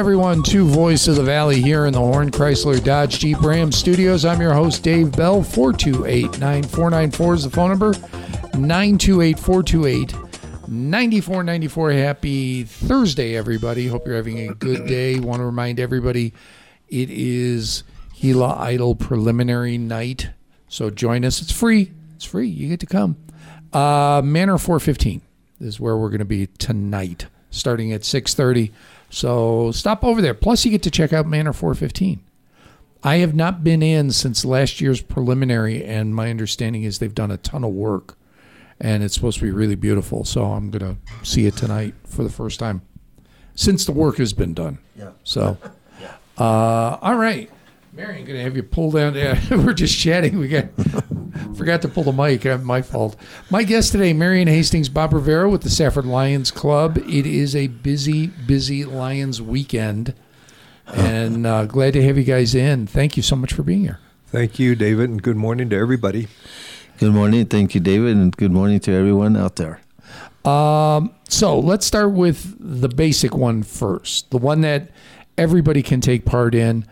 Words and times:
Everyone, 0.00 0.42
to 0.44 0.64
Voice 0.64 1.08
of 1.08 1.16
the 1.16 1.22
Valley 1.22 1.60
here 1.60 1.84
in 1.84 1.92
the 1.92 1.98
Horn 1.98 2.30
Chrysler 2.30 2.82
Dodge 2.82 3.18
Jeep 3.18 3.38
Ram 3.42 3.70
studios. 3.70 4.24
I'm 4.24 4.40
your 4.40 4.54
host, 4.54 4.82
Dave 4.82 5.14
Bell. 5.14 5.42
428 5.42 6.40
9494 6.40 7.34
is 7.34 7.44
the 7.44 7.50
phone 7.50 7.68
number. 7.68 7.92
928 8.58 9.38
428 9.38 10.14
9494. 10.68 11.92
Happy 11.92 12.64
Thursday, 12.64 13.36
everybody. 13.36 13.88
Hope 13.88 14.06
you're 14.06 14.16
having 14.16 14.48
a 14.48 14.54
good 14.54 14.86
day. 14.86 15.20
Want 15.20 15.40
to 15.40 15.44
remind 15.44 15.78
everybody 15.78 16.32
it 16.88 17.10
is 17.10 17.82
Gila 18.18 18.54
Idol 18.54 18.94
preliminary 18.94 19.76
night. 19.76 20.30
So 20.68 20.88
join 20.88 21.26
us. 21.26 21.42
It's 21.42 21.52
free. 21.52 21.92
It's 22.16 22.24
free. 22.24 22.48
You 22.48 22.70
get 22.70 22.80
to 22.80 22.86
come. 22.86 23.18
Uh, 23.70 24.22
Manor 24.24 24.56
415 24.56 25.20
is 25.60 25.78
where 25.78 25.98
we're 25.98 26.08
going 26.08 26.20
to 26.20 26.24
be 26.24 26.46
tonight, 26.46 27.26
starting 27.50 27.92
at 27.92 28.02
630. 28.02 28.72
So 29.10 29.72
stop 29.72 30.04
over 30.04 30.22
there. 30.22 30.34
Plus, 30.34 30.64
you 30.64 30.70
get 30.70 30.82
to 30.84 30.90
check 30.90 31.12
out 31.12 31.26
Manor 31.26 31.52
415. 31.52 32.22
I 33.02 33.16
have 33.16 33.34
not 33.34 33.64
been 33.64 33.82
in 33.82 34.12
since 34.12 34.44
last 34.44 34.80
year's 34.80 35.00
preliminary, 35.00 35.84
and 35.84 36.14
my 36.14 36.30
understanding 36.30 36.84
is 36.84 36.98
they've 36.98 37.14
done 37.14 37.30
a 37.30 37.38
ton 37.38 37.64
of 37.64 37.72
work, 37.72 38.16
and 38.78 39.02
it's 39.02 39.14
supposed 39.14 39.38
to 39.38 39.44
be 39.44 39.50
really 39.50 39.74
beautiful. 39.74 40.24
So 40.24 40.44
I'm 40.44 40.70
going 40.70 40.96
to 40.96 41.26
see 41.26 41.46
it 41.46 41.56
tonight 41.56 41.94
for 42.04 42.22
the 42.22 42.30
first 42.30 42.60
time 42.60 42.82
since 43.54 43.84
the 43.84 43.92
work 43.92 44.18
has 44.18 44.32
been 44.32 44.54
done. 44.54 44.78
Yeah. 44.96 45.10
So, 45.24 45.56
uh, 46.38 46.98
all 47.00 47.16
right. 47.16 47.50
Marion, 47.92 48.24
going 48.24 48.36
to 48.38 48.42
have 48.44 48.54
you 48.56 48.62
pull 48.62 48.92
down. 48.92 49.14
Yeah, 49.14 49.40
we're 49.50 49.72
just 49.72 49.98
chatting. 49.98 50.38
We 50.38 50.46
got 50.48 50.66
forgot 51.56 51.82
to 51.82 51.88
pull 51.88 52.04
the 52.04 52.12
mic. 52.12 52.46
Uh, 52.46 52.58
My 52.58 52.82
fault. 52.82 53.16
My 53.50 53.64
guest 53.64 53.92
today, 53.92 54.12
Marion 54.12 54.46
Hastings 54.46 54.88
Bob 54.88 55.12
Rivera 55.12 55.50
with 55.50 55.62
the 55.62 55.70
Safford 55.70 56.06
Lions 56.06 56.52
Club. 56.52 56.98
It 56.98 57.26
is 57.26 57.56
a 57.56 57.66
busy, 57.66 58.28
busy 58.28 58.84
Lions 58.84 59.42
weekend, 59.42 60.14
and 60.86 61.44
uh, 61.46 61.66
glad 61.66 61.94
to 61.94 62.02
have 62.04 62.16
you 62.16 62.22
guys 62.24 62.54
in. 62.54 62.86
Thank 62.86 63.16
you 63.16 63.24
so 63.24 63.34
much 63.34 63.52
for 63.52 63.64
being 63.64 63.80
here. 63.80 63.98
Thank 64.28 64.60
you, 64.60 64.76
David, 64.76 65.10
and 65.10 65.20
good 65.20 65.36
morning 65.36 65.68
to 65.70 65.76
everybody. 65.76 66.28
Good 66.98 67.12
morning. 67.12 67.46
Thank 67.46 67.74
you, 67.74 67.80
David, 67.80 68.16
and 68.16 68.36
good 68.36 68.52
morning 68.52 68.78
to 68.80 68.92
everyone 68.92 69.36
out 69.36 69.56
there. 69.56 69.80
Um, 70.44 71.12
so 71.28 71.58
let's 71.58 71.84
start 71.84 72.12
with 72.12 72.56
the 72.60 72.88
basic 72.88 73.34
one 73.34 73.64
first, 73.64 74.30
the 74.30 74.38
one 74.38 74.60
that 74.60 74.90
everybody 75.36 75.82
can 75.82 76.00
take 76.00 76.24
part 76.24 76.54
in. 76.54 76.86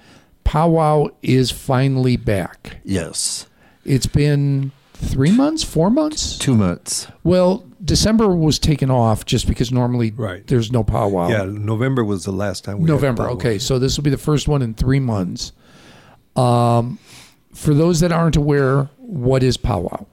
Powwow 0.48 1.08
is 1.22 1.50
finally 1.50 2.16
back. 2.16 2.78
Yes. 2.82 3.46
It's 3.84 4.06
been 4.06 4.72
three 4.94 5.30
months, 5.30 5.62
four 5.62 5.90
months. 5.90 6.38
Two 6.38 6.54
months. 6.56 7.06
Well, 7.22 7.66
December 7.84 8.34
was 8.34 8.58
taken 8.58 8.90
off 8.90 9.26
just 9.26 9.46
because 9.46 9.70
normally 9.70 10.10
Right. 10.16 10.46
there's 10.46 10.72
no 10.72 10.82
powwow. 10.82 11.28
Yeah, 11.28 11.44
November 11.44 12.02
was 12.02 12.24
the 12.24 12.32
last 12.32 12.64
time 12.64 12.78
we 12.80 12.86
November. 12.86 13.24
powwow. 13.24 13.34
Okay, 13.34 13.58
so 13.58 13.78
this 13.78 13.98
will 13.98 14.04
be 14.04 14.10
the 14.10 14.16
first 14.16 14.48
one 14.48 14.62
in 14.62 14.72
three 14.72 15.00
months. 15.00 15.52
Um, 16.34 16.98
for 17.52 17.74
those 17.74 18.00
that 18.00 18.10
aren't 18.10 18.36
aware, 18.36 18.88
what 18.96 19.42
is 19.42 19.58
powwow? 19.58 20.06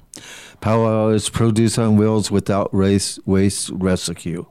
Powwow 0.59 1.09
is 1.09 1.29
produce 1.29 1.77
on 1.77 1.95
wheels 1.95 2.29
without 2.29 2.69
race 2.75 3.19
waste 3.25 3.69
rescue. 3.73 4.47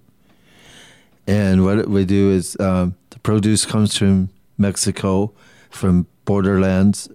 And 1.27 1.63
what 1.63 1.89
we 1.91 2.07
do 2.07 2.31
is 2.31 2.57
um, 2.59 2.95
the 3.11 3.19
produce 3.19 3.67
comes 3.67 3.95
from 3.99 4.31
Mexico, 4.57 5.33
from 5.75 6.07
borderlands, 6.25 7.09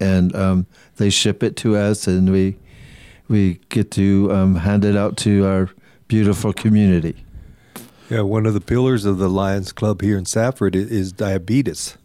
and 0.00 0.34
um, 0.36 0.66
they 0.96 1.10
ship 1.10 1.42
it 1.42 1.56
to 1.56 1.76
us, 1.76 2.06
and 2.06 2.30
we 2.30 2.56
we 3.28 3.60
get 3.70 3.90
to 3.92 4.30
um, 4.32 4.56
hand 4.56 4.84
it 4.84 4.96
out 4.96 5.16
to 5.18 5.46
our 5.46 5.70
beautiful 6.08 6.52
community. 6.52 7.24
Yeah, 8.10 8.20
one 8.22 8.44
of 8.46 8.52
the 8.54 8.60
pillars 8.60 9.04
of 9.06 9.18
the 9.18 9.28
Lions 9.30 9.72
Club 9.72 10.02
here 10.02 10.18
in 10.18 10.26
Safford 10.26 10.76
is 10.76 11.12
diabetes, 11.12 11.96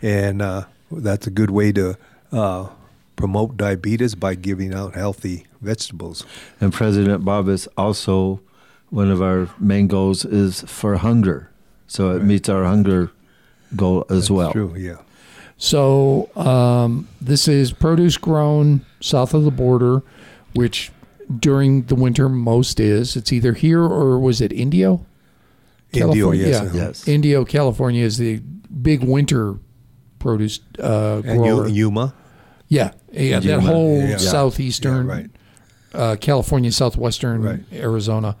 and 0.00 0.40
uh, 0.40 0.64
that's 0.92 1.26
a 1.26 1.30
good 1.30 1.50
way 1.50 1.72
to 1.72 1.96
uh, 2.30 2.68
promote 3.16 3.56
diabetes 3.56 4.14
by 4.14 4.34
giving 4.36 4.72
out 4.74 4.94
healthy 4.94 5.46
vegetables. 5.60 6.24
And 6.60 6.72
President 6.72 7.24
Bob 7.24 7.48
is 7.48 7.66
also 7.76 8.40
one 8.90 9.10
of 9.10 9.20
our 9.20 9.48
main 9.58 9.88
goals 9.88 10.24
is 10.24 10.62
for 10.62 10.96
hunger. 10.96 11.50
So 11.86 12.10
it 12.12 12.18
Right. 12.18 12.24
meets 12.26 12.48
our 12.48 12.64
hunger 12.64 13.10
goal 13.74 14.04
as 14.08 14.22
That's 14.28 14.30
well. 14.30 14.52
True. 14.52 14.74
Yeah. 14.76 14.96
So 15.62 16.30
um, 16.36 17.06
this 17.20 17.46
is 17.46 17.70
produce 17.72 18.16
grown 18.16 18.80
south 19.00 19.34
of 19.34 19.44
the 19.44 19.50
border, 19.50 20.02
which 20.54 20.90
during 21.38 21.82
the 21.82 21.94
winter 21.94 22.30
most 22.30 22.80
is. 22.80 23.14
It's 23.14 23.30
either 23.30 23.52
here 23.52 23.82
or 23.82 24.18
was 24.18 24.40
it 24.40 24.52
Indio? 24.52 25.04
Indio, 25.92 26.06
California, 26.32 26.46
yes. 26.46 26.60
yeah. 26.62 26.66
uh-huh. 26.68 26.76
Yes. 26.78 27.06
Indio, 27.08 27.44
California 27.44 28.02
is 28.04 28.16
the 28.16 28.38
big 28.38 29.04
winter 29.04 29.58
produce 30.18 30.60
uh, 30.78 31.20
grower. 31.20 31.68
Yu- 31.68 31.74
Yuma. 31.74 32.14
yeah, 32.68 32.92
yeah, 33.12 33.40
that 33.40 33.60
whole 33.60 33.98
yeah. 34.00 34.16
southeastern, 34.16 35.06
Yeah, 35.08 35.12
right. 35.12 35.30
uh, 35.92 36.16
California, 36.16 36.72
southwestern 36.72 37.42
Right. 37.42 37.60
Arizona. 37.72 38.36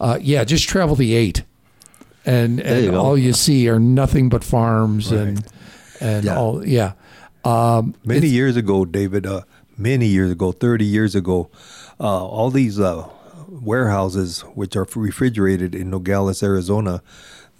Uh, 0.00 0.18
yeah, 0.22 0.44
just 0.44 0.68
travel 0.68 0.96
the 0.96 1.14
eight, 1.14 1.42
and 2.24 2.60
There 2.60 2.78
you 2.80 2.84
and 2.86 2.92
go. 2.94 3.00
all 3.00 3.18
you 3.18 3.34
see 3.34 3.68
are 3.68 3.78
nothing 3.78 4.28
but 4.30 4.42
farms 4.42 5.10
and 5.12 5.44
and 6.02 6.24
Yeah. 6.24 6.36
all. 6.36 6.66
Yeah, 6.66 6.92
um, 7.44 7.94
Many 8.04 8.28
years 8.28 8.56
ago, 8.56 8.84
David, 8.84 9.26
uh, 9.26 9.42
many 9.78 10.06
years 10.06 10.30
ago, 10.30 10.52
30 10.52 10.84
years 10.84 11.14
ago, 11.14 11.48
uh, 12.00 12.26
all 12.26 12.50
these 12.50 12.78
uh, 12.80 13.06
warehouses, 13.48 14.40
which 14.54 14.76
are 14.76 14.86
refrigerated 14.94 15.74
in 15.74 15.90
Nogales, 15.90 16.42
Arizona, 16.42 17.02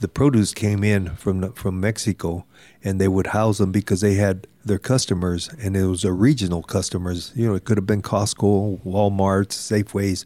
the 0.00 0.08
produce 0.08 0.53
came 0.53 0.82
in 0.82 1.10
from 1.16 1.41
the, 1.42 1.50
from 1.53 1.78
Mexico, 1.80 2.44
and 2.82 3.00
they 3.00 3.06
would 3.08 3.28
house 3.28 3.58
them 3.58 3.70
because 3.70 4.00
they 4.00 4.14
had 4.14 4.47
their 4.64 4.78
customers, 4.78 5.48
and 5.60 5.76
it 5.76 5.86
was 5.86 6.04
a 6.04 6.12
regional 6.12 6.62
customers. 6.62 7.30
You 7.36 7.48
know, 7.48 7.54
it 7.54 7.64
could 7.64 7.76
have 7.78 7.86
been 7.86 8.03
Costco, 8.03 8.80
Walmart, 8.84 9.48
Safeways, 9.50 10.24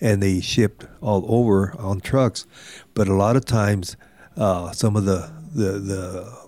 and 0.00 0.22
they 0.22 0.40
shipped 0.40 0.86
all 1.00 1.24
over 1.28 1.74
on 1.78 2.00
trucks. 2.00 2.46
But 2.94 3.08
a 3.08 3.14
lot 3.14 3.34
of 3.36 3.44
times, 3.44 3.96
uh, 4.36 4.70
some 4.72 4.94
of 4.96 5.04
the 5.06 5.30
the 5.54 5.72
the 5.78 6.45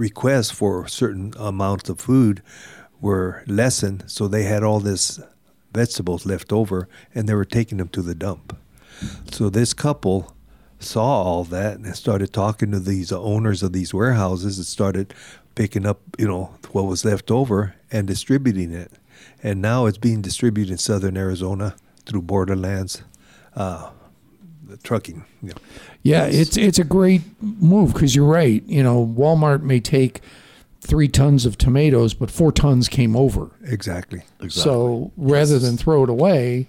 requests 0.00 0.50
for 0.50 0.88
certain 0.88 1.34
amounts 1.38 1.90
of 1.90 2.00
food 2.00 2.42
were 3.02 3.44
lessened, 3.46 4.02
so 4.06 4.26
they 4.26 4.44
had 4.44 4.62
all 4.62 4.80
this 4.80 5.20
vegetables 5.74 6.24
left 6.24 6.52
over, 6.52 6.88
and 7.14 7.28
they 7.28 7.34
were 7.34 7.44
taking 7.44 7.78
them 7.78 7.88
to 7.88 8.00
the 8.00 8.14
dump. 8.14 8.56
So 9.30 9.50
this 9.50 9.74
couple 9.74 10.34
saw 10.78 11.22
all 11.22 11.44
that 11.44 11.76
and 11.76 11.94
started 11.94 12.32
talking 12.32 12.70
to 12.72 12.80
these 12.80 13.12
owners 13.12 13.62
of 13.62 13.74
these 13.74 13.92
warehouses 13.92 14.56
and 14.56 14.66
started 14.66 15.12
picking 15.54 15.84
up, 15.84 16.00
you 16.18 16.26
know, 16.26 16.54
what 16.72 16.86
was 16.86 17.04
left 17.04 17.30
over 17.30 17.74
and 17.92 18.06
distributing 18.06 18.72
it. 18.72 18.92
And 19.42 19.60
now 19.60 19.84
it's 19.84 19.98
being 19.98 20.22
distributed 20.22 20.72
in 20.72 20.78
southern 20.78 21.18
Arizona 21.18 21.76
through 22.06 22.22
Borderlands, 22.22 23.02
uh, 23.54 23.90
trucking. 24.78 25.24
You 25.42 25.50
know. 25.50 25.54
Yeah, 26.02 26.24
it's 26.26 26.56
it's 26.56 26.78
a 26.78 26.84
great 26.84 27.22
move 27.40 27.92
because 27.92 28.14
you're 28.14 28.24
right. 28.24 28.62
You 28.66 28.82
know, 28.82 29.06
Walmart 29.06 29.62
may 29.62 29.80
take 29.80 30.20
three 30.80 31.08
tons 31.08 31.46
of 31.46 31.58
tomatoes, 31.58 32.14
but 32.14 32.30
four 32.30 32.52
tons 32.52 32.88
came 32.88 33.14
over. 33.14 33.50
Exactly. 33.64 34.22
So 34.48 35.12
rather 35.16 35.58
than 35.58 35.76
throw 35.76 36.04
it 36.04 36.10
away, 36.10 36.68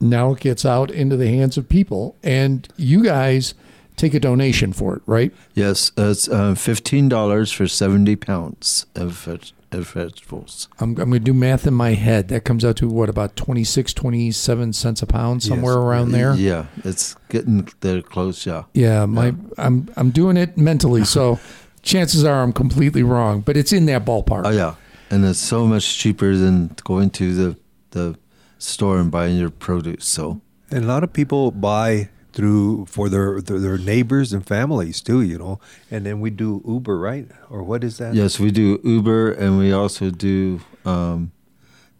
now 0.00 0.32
it 0.32 0.40
gets 0.40 0.64
out 0.64 0.90
into 0.90 1.16
the 1.16 1.28
hands 1.28 1.56
of 1.56 1.68
people, 1.68 2.16
and 2.22 2.68
you 2.76 3.04
guys 3.04 3.54
take 3.96 4.14
a 4.14 4.20
donation 4.20 4.72
for 4.72 4.96
it, 4.96 5.02
right? 5.06 5.32
Yes, 5.54 5.92
it's 5.96 6.28
uh, 6.28 6.54
fifteen 6.56 7.08
dollars 7.08 7.52
for 7.52 7.68
seventy 7.68 8.16
pounds 8.16 8.86
of, 8.94 9.12
veg- 9.12 9.52
of 9.74 9.88
vegetables. 9.90 10.68
I'm, 10.80 10.90
I'm 10.90 10.94
going 11.10 11.12
to 11.12 11.18
do 11.20 11.34
math 11.34 11.66
in 11.66 11.74
my 11.74 11.90
head. 11.94 12.28
That 12.28 12.44
comes 12.44 12.64
out 12.64 12.76
to 12.76 12.88
what 12.88 13.08
about 13.08 13.36
26, 13.36 13.92
27 13.94 14.72
cents 14.72 15.02
a 15.02 15.06
pound, 15.06 15.42
somewhere 15.42 15.74
Yes. 15.74 15.82
around 15.82 16.12
there. 16.12 16.34
Yeah, 16.34 16.66
it's 16.84 17.14
getting 17.28 17.68
there 17.80 18.02
close. 18.02 18.46
Yeah. 18.46 18.64
Yeah, 18.74 19.06
my 19.06 19.34
I'm 19.58 19.88
I'm 19.96 20.10
doing 20.10 20.36
it 20.36 20.56
mentally, 20.58 21.04
so 21.04 21.38
chances 21.82 22.24
are 22.24 22.42
I'm 22.42 22.52
completely 22.52 23.02
wrong, 23.02 23.40
but 23.40 23.56
it's 23.56 23.72
in 23.72 23.86
that 23.86 24.04
ballpark. 24.04 24.42
Oh 24.46 24.50
yeah, 24.50 24.74
and 25.10 25.24
it's 25.24 25.38
so 25.38 25.66
much 25.66 25.98
cheaper 25.98 26.34
than 26.36 26.74
going 26.84 27.10
to 27.10 27.34
the 27.34 27.56
the 27.90 28.18
store 28.58 28.98
and 28.98 29.10
buying 29.10 29.36
your 29.36 29.50
produce. 29.50 30.06
So 30.06 30.40
And 30.70 30.84
a 30.84 30.88
lot 30.88 31.04
of 31.04 31.12
people 31.12 31.50
buy 31.50 32.08
through 32.34 32.86
for 32.86 33.08
their, 33.08 33.40
their 33.40 33.58
their 33.58 33.78
neighbors 33.78 34.32
and 34.32 34.44
families 34.46 35.00
too, 35.00 35.22
you 35.22 35.38
know. 35.38 35.60
And 35.90 36.04
then 36.04 36.20
we 36.20 36.30
do 36.30 36.62
Uber, 36.66 36.98
right? 36.98 37.26
Or 37.48 37.62
what 37.62 37.84
is 37.84 37.98
that? 37.98 38.14
yes, 38.14 38.38
we 38.40 38.50
do 38.50 38.80
Uber, 38.82 39.32
and 39.32 39.58
we 39.58 39.72
also 39.72 40.10
do 40.10 40.60
um, 40.84 41.30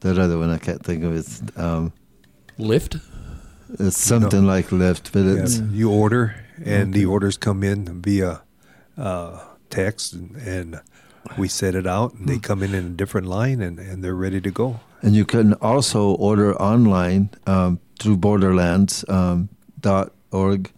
that 0.00 0.18
other 0.18 0.36
one. 0.38 0.50
I 0.50 0.58
can't 0.58 0.82
think 0.84 1.04
of 1.04 1.14
it. 1.16 1.58
Um, 1.58 1.92
Lyft. 2.58 3.00
it's 3.78 3.96
something 3.98 4.44
like 4.44 4.66
Lyft, 4.68 5.12
but 5.12 5.24
Yeah, 5.24 5.42
it's 5.42 5.58
you 5.72 5.90
order, 5.90 6.34
and 6.64 6.92
the 6.92 7.06
orders 7.06 7.36
come 7.36 7.62
in 7.62 8.02
via 8.02 8.42
uh, 8.98 9.40
text, 9.70 10.12
and, 10.12 10.36
and 10.36 10.80
we 11.38 11.48
set 11.48 11.74
it 11.74 11.86
out, 11.86 12.14
and 12.14 12.28
they 12.28 12.38
come 12.38 12.62
in 12.62 12.74
in 12.74 12.86
a 12.86 12.90
different 12.90 13.26
line, 13.26 13.60
and, 13.62 13.78
and 13.78 14.04
they're 14.04 14.14
ready 14.14 14.40
to 14.40 14.50
go. 14.50 14.80
And 15.02 15.14
you 15.14 15.24
can 15.24 15.54
also 15.54 16.14
order 16.14 16.54
online 16.60 17.30
um, 17.46 17.78
through 17.98 18.16
Borderlands 18.18 19.04
um, 19.08 19.48
dot 19.80 20.12
org, 20.34 20.70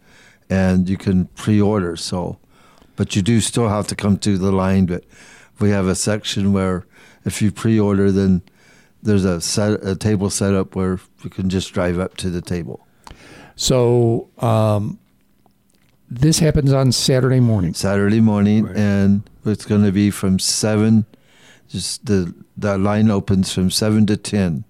and 0.51 0.89
you 0.89 0.97
can 0.97 1.27
pre-order. 1.35 1.97
So, 1.97 2.39
but 2.97 3.17
you 3.17 3.23
do 3.23 3.41
still 3.41 3.69
have 3.69 3.87
to 3.89 3.95
come 3.97 4.19
to 4.19 4.39
the 4.39 4.53
line. 4.53 4.87
But 4.87 5.05
we 5.59 5.71
have 5.71 5.87
a 5.87 5.95
section 5.95 6.53
where 6.53 6.87
if 7.25 7.41
you 7.43 7.51
pre-order, 7.51 8.13
then 8.13 8.43
there's 9.03 9.25
a 9.25 9.41
set 9.41 9.85
a 9.85 9.97
table 9.97 10.31
set 10.31 10.55
up 10.55 10.77
where 10.77 10.99
you 11.23 11.31
can 11.31 11.49
just 11.49 11.73
drive 11.73 11.99
up 11.99 12.17
to 12.19 12.31
the 12.31 12.41
table. 12.43 12.87
So 13.57 14.29
um, 14.39 14.99
this 16.11 16.39
happens 16.41 16.73
on 16.73 16.93
Saturday 16.93 17.41
morning. 17.41 17.75
Saturday 17.75 18.21
morning, 18.21 18.65
Right. 18.67 18.77
and 18.77 19.23
it's 19.45 19.65
going 19.65 19.85
to 19.85 19.93
be 19.93 20.11
from 20.11 20.39
seven. 20.39 21.07
Just 21.69 22.07
the 22.07 22.35
the 22.57 22.79
line 22.79 23.11
opens 23.11 23.53
from 23.53 23.71
seven 23.71 24.07
to 24.07 24.17
ten. 24.17 24.65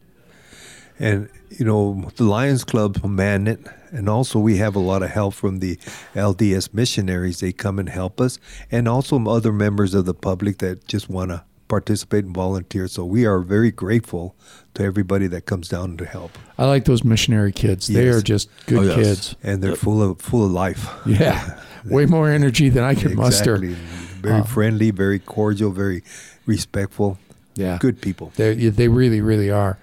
And 0.99 1.29
you 1.51 1.65
know, 1.65 2.11
the 2.17 2.25
Lions 2.25 2.65
Club 2.65 3.05
man 3.05 3.47
it, 3.47 3.61
and 3.91 4.09
also 4.09 4.39
we 4.39 4.57
have 4.59 4.75
a 4.77 4.81
lot 4.81 5.03
of 5.03 5.11
help 5.11 5.35
from 5.35 5.59
the 5.61 5.77
LDS 6.15 6.73
missionaries. 6.75 7.41
They 7.41 7.53
come 7.53 7.79
and 7.79 7.89
help 7.89 8.21
us, 8.21 8.39
and 8.71 8.89
also 8.89 9.23
other 9.27 9.53
members 9.53 9.95
of 9.95 10.05
the 10.07 10.15
public 10.15 10.59
that 10.59 10.87
just 10.87 11.09
want 11.09 11.31
to 11.31 11.43
participate 11.69 12.25
and 12.25 12.35
volunteer. 12.35 12.87
So 12.89 13.05
we 13.05 13.27
are 13.27 13.41
very 13.41 13.71
grateful 13.73 14.35
to 14.75 14.83
everybody 14.85 15.27
that 15.29 15.47
comes 15.47 15.69
down 15.69 15.97
to 15.97 16.05
help, 16.05 16.31
I 16.59 16.67
like 16.67 16.85
those 16.85 17.03
missionary 17.03 17.51
kids. 17.53 17.87
They 17.87 18.09
are 18.09 18.21
just 18.21 18.49
good 18.67 18.79
Oh, 18.79 18.83
yes. 18.83 18.95
kids. 18.97 19.37
and 19.43 19.63
they're 19.63 19.75
full 19.75 20.03
of 20.03 20.21
full 20.21 20.45
of 20.45 20.51
life. 20.53 20.89
Yeah. 21.07 21.59
Way 21.87 22.05
more 22.07 22.29
energy 22.29 22.69
than 22.69 22.83
I 22.85 22.95
could 22.95 23.15
muster. 23.15 23.55
Exactly. 23.57 23.75
Very 24.21 24.41
Uh, 24.41 24.45
friendly, 24.45 24.91
very 24.91 25.19
cordial, 25.21 25.71
very 25.71 26.03
respectful. 26.47 27.17
Yeah. 27.55 27.79
Good 27.81 28.01
people. 28.01 28.33
They 28.37 28.55
they 28.71 28.89
really 28.89 29.21
really 29.21 29.51
are. 29.51 29.79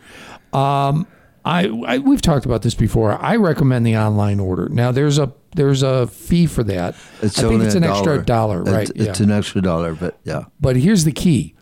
Um, 0.54 1.08
I, 1.46 1.68
I 1.68 1.98
we've 1.98 2.22
talked 2.22 2.46
about 2.46 2.62
this 2.62 2.76
before. 2.76 3.12
I 3.22 3.36
recommend 3.36 3.86
the 3.86 3.98
online 3.98 4.40
order. 4.40 4.70
Now 4.70 4.92
there's 4.92 5.18
a 5.18 5.34
there's 5.56 5.84
a 5.84 6.08
fee 6.08 6.46
for 6.48 6.64
that. 6.64 6.96
It's 7.22 7.38
I 7.40 7.48
think 7.48 7.64
it's 7.64 7.76
an 7.76 7.84
extra 7.84 8.24
dollar, 8.24 8.64
right? 8.64 8.90
It's, 8.90 8.92
it's 8.92 9.20
an 9.20 9.32
extra 9.32 9.62
dollar, 9.62 9.94
but 9.94 10.18
yeah. 10.24 10.46
But 10.62 10.78
here's 10.78 11.04
the 11.04 11.12
key: 11.12 11.56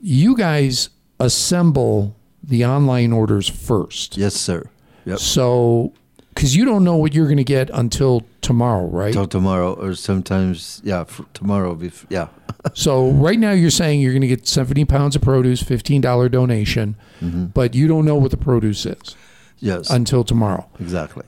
you 0.00 0.36
guys 0.36 0.90
assemble 1.20 2.16
the 2.42 2.64
online 2.64 3.12
orders 3.12 3.48
first. 3.48 4.16
Yes, 4.16 4.34
sir. 4.34 4.70
Yep. 5.04 5.18
So, 5.18 5.94
because 6.38 6.54
you 6.54 6.64
don't 6.64 6.84
know 6.84 6.94
what 6.94 7.14
you're 7.14 7.26
going 7.26 7.38
to 7.38 7.42
get 7.42 7.68
until 7.70 8.24
tomorrow, 8.42 8.86
right? 8.86 9.08
Until 9.08 9.26
tomorrow, 9.26 9.74
or 9.74 9.96
sometimes, 9.96 10.80
yeah, 10.84 11.04
tomorrow. 11.34 11.74
Bef- 11.74 12.06
yeah, 12.10 12.28
So 12.74 13.10
right 13.10 13.40
now 13.40 13.50
you're 13.50 13.70
saying 13.70 14.00
you're 14.00 14.12
going 14.12 14.22
to 14.22 14.28
get 14.28 14.46
70 14.46 14.84
pounds 14.84 15.16
of 15.16 15.22
produce, 15.22 15.64
$15 15.64 16.30
donation, 16.30 16.94
mm-hmm. 17.20 17.46
but 17.46 17.74
you 17.74 17.88
don't 17.88 18.04
know 18.04 18.14
what 18.14 18.30
the 18.30 18.36
produce 18.36 18.86
is 18.86 19.16
yes, 19.58 19.90
until 19.90 20.22
tomorrow. 20.22 20.68
exactly. 20.78 21.24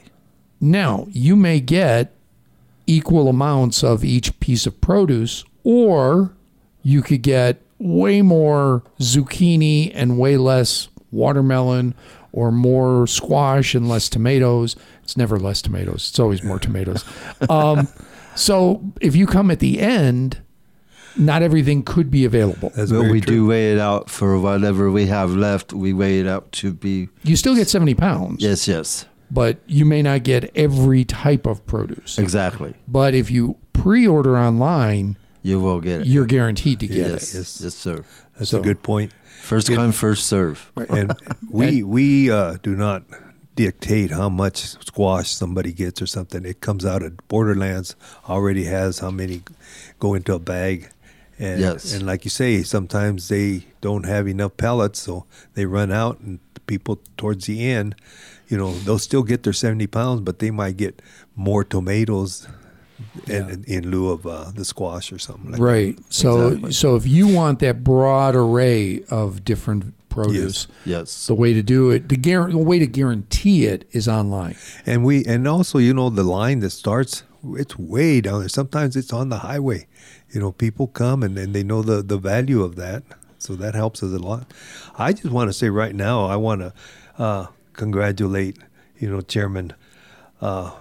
Now, 0.60 1.08
you 1.10 1.34
may 1.34 1.58
get 1.58 2.12
equal 2.86 3.26
amounts 3.26 3.82
of 3.82 4.04
each 4.04 4.38
piece 4.38 4.64
of 4.64 4.80
produce, 4.80 5.44
or 5.64 6.32
you 6.84 7.02
could 7.02 7.22
get 7.22 7.60
way 7.80 8.22
more 8.22 8.84
zucchini 9.00 9.90
and 9.92 10.20
way 10.20 10.36
less 10.36 10.88
watermelon, 11.10 11.94
or 12.32 12.50
more 12.52 13.06
squash 13.06 13.74
and 13.74 13.88
less 13.88 14.08
tomatoes. 14.08 14.76
It's 15.02 15.16
never 15.16 15.38
less 15.38 15.60
tomatoes, 15.62 16.08
it's 16.10 16.18
always 16.20 16.42
more 16.42 16.58
tomatoes. 16.58 17.04
Um, 17.48 17.88
so 18.36 18.82
if 19.00 19.16
you 19.16 19.26
come 19.26 19.50
at 19.50 19.58
the 19.58 19.80
end, 19.80 20.40
not 21.16 21.42
everything 21.42 21.82
could 21.82 22.10
be 22.10 22.24
available. 22.24 22.70
That's 22.76 22.92
Well, 22.92 23.10
we 23.10 23.20
true. 23.20 23.34
do 23.34 23.46
weigh 23.46 23.72
it 23.72 23.78
out 23.78 24.08
for 24.08 24.38
whatever 24.38 24.90
we 24.90 25.06
have 25.06 25.32
left. 25.32 25.72
We 25.72 25.92
weigh 25.92 26.20
it 26.20 26.26
out 26.28 26.52
to 26.52 26.72
be 26.72 27.08
You 27.24 27.34
still 27.36 27.54
get 27.56 27.68
70 27.68 27.94
pounds, 27.94 28.42
yes, 28.42 28.68
yes, 28.68 29.06
but 29.30 29.58
you 29.66 29.84
may 29.84 30.02
not 30.02 30.22
get 30.22 30.50
every 30.54 31.04
type 31.04 31.46
of 31.46 31.66
produce. 31.66 32.18
exactly. 32.18 32.74
But 32.86 33.14
if 33.14 33.30
you 33.30 33.56
pre 33.72 34.06
order 34.06 34.38
online, 34.38 35.16
You 35.42 35.60
will 35.60 35.80
get 35.80 36.02
it. 36.02 36.06
you're 36.06 36.26
guaranteed 36.26 36.80
to 36.80 36.86
get 36.86 36.96
yes, 36.96 37.34
it. 37.34 37.38
yes, 37.38 37.60
yes, 37.62 37.74
sir. 37.74 38.04
That's 38.38 38.50
So- 38.50 38.60
a 38.60 38.62
good 38.62 38.82
point. 38.82 39.12
First 39.42 39.68
Yeah. 39.70 39.76
come, 39.76 39.92
first 39.92 40.26
serve. 40.26 40.70
and 40.90 41.14
we 41.50 41.82
we 41.82 42.30
uh, 42.30 42.58
do 42.62 42.76
not 42.76 43.04
dictate 43.56 44.10
how 44.10 44.28
much 44.28 44.56
squash 44.86 45.30
somebody 45.30 45.72
gets 45.72 46.00
or 46.02 46.06
something. 46.06 46.44
It 46.44 46.60
comes 46.60 46.84
out 46.84 47.02
of 47.02 47.16
Borderlands 47.28 47.96
already 48.28 48.64
has 48.64 48.98
how 49.00 49.10
many 49.10 49.42
go 49.98 50.12
into 50.14 50.34
a 50.34 50.38
bag, 50.38 50.90
and 51.38 51.58
Yes. 51.60 51.94
and 51.94 52.04
like 52.04 52.24
you 52.26 52.30
say, 52.30 52.62
sometimes 52.62 53.28
they 53.28 53.64
don't 53.80 54.04
have 54.04 54.28
enough 54.28 54.56
pellets, 54.58 55.00
so 55.00 55.24
they 55.54 55.64
run 55.64 55.90
out, 55.90 56.20
and 56.20 56.38
the 56.54 56.60
people 56.60 57.00
towards 57.16 57.46
the 57.46 57.64
end, 57.66 57.94
you 58.48 58.58
know, 58.58 58.74
they'll 58.84 58.98
still 58.98 59.22
get 59.22 59.42
their 59.42 59.54
seventy 59.54 59.86
pounds, 59.86 60.20
but 60.20 60.38
they 60.38 60.50
might 60.50 60.76
get 60.76 61.00
more 61.34 61.64
tomatoes. 61.64 62.46
In, 63.26 63.64
in 63.66 63.90
lieu 63.90 64.10
of 64.10 64.26
uh, 64.26 64.50
the 64.54 64.64
squash 64.64 65.12
or 65.12 65.18
something 65.18 65.52
like 65.52 65.60
Right. 65.60 65.98
So 66.08 66.48
Exactly. 66.48 66.72
so 66.72 66.96
if 66.96 67.06
you 67.06 67.28
want 67.28 67.58
that 67.60 67.82
broad 67.84 68.34
array 68.36 69.02
of 69.10 69.44
different 69.44 69.94
produce, 70.08 70.66
Yes, 70.84 71.26
the 71.26 71.34
way 71.34 71.52
to 71.54 71.62
do 71.62 71.90
it, 71.90 72.08
the, 72.08 72.16
guar- 72.16 72.50
the 72.50 72.58
way 72.58 72.78
to 72.78 72.86
guarantee 72.86 73.66
it 73.66 73.88
is 73.92 74.08
online. 74.08 74.56
And 74.86 75.04
we 75.04 75.24
and 75.24 75.46
also 75.46 75.78
you 75.78 75.94
know 75.94 76.10
the 76.10 76.24
line 76.24 76.60
that 76.60 76.70
starts 76.70 77.22
it's 77.54 77.78
way 77.78 78.20
down 78.20 78.40
there. 78.40 78.48
Sometimes 78.48 78.96
it's 78.96 79.12
on 79.12 79.28
the 79.28 79.38
highway. 79.38 79.86
You 80.30 80.40
know, 80.40 80.52
people 80.52 80.86
come 80.88 81.22
and, 81.22 81.38
and 81.38 81.54
they 81.54 81.62
know 81.62 81.82
the, 81.82 82.02
the 82.02 82.18
value 82.18 82.62
of 82.62 82.76
that. 82.76 83.02
So 83.38 83.56
that 83.56 83.74
helps 83.74 84.02
us 84.02 84.12
a 84.12 84.18
lot. 84.18 84.52
I 84.98 85.12
just 85.12 85.30
want 85.32 85.48
to 85.48 85.54
say 85.54 85.70
right 85.70 85.94
now, 85.94 86.26
I 86.26 86.36
want 86.36 86.60
to 86.60 86.74
uh, 87.18 87.46
congratulate, 87.72 88.58
you 88.98 89.10
know, 89.10 89.22
Chairman 89.22 89.72
uh, 90.42 90.72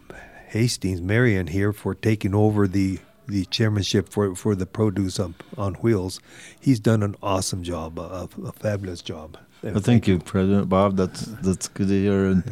Hastings, 0.50 1.02
Marion 1.02 1.48
here 1.48 1.72
for 1.74 1.94
taking 1.96 2.34
over 2.34 2.68
the 2.68 3.00
the 3.28 3.46
chairmanship 3.46 4.10
for, 4.10 4.34
for 4.36 4.56
the 4.56 4.66
produce 4.66 5.20
on, 5.20 5.36
on 5.56 5.76
wheels. 5.76 6.20
He's 6.60 6.80
done 6.80 7.04
an 7.04 7.16
awesome 7.22 7.62
job, 7.62 8.00
a, 8.00 8.28
a 8.44 8.52
fabulous 8.52 9.04
job. 9.04 9.38
Well, 9.62 9.80
thank 9.80 10.08
you, 10.08 10.18
President 10.20 10.68
Bob. 10.68 10.96
That's 10.98 11.22
that's 11.22 11.68
good 11.68 11.90
to 11.90 11.94
hear. 12.02 12.26
And 12.26 12.44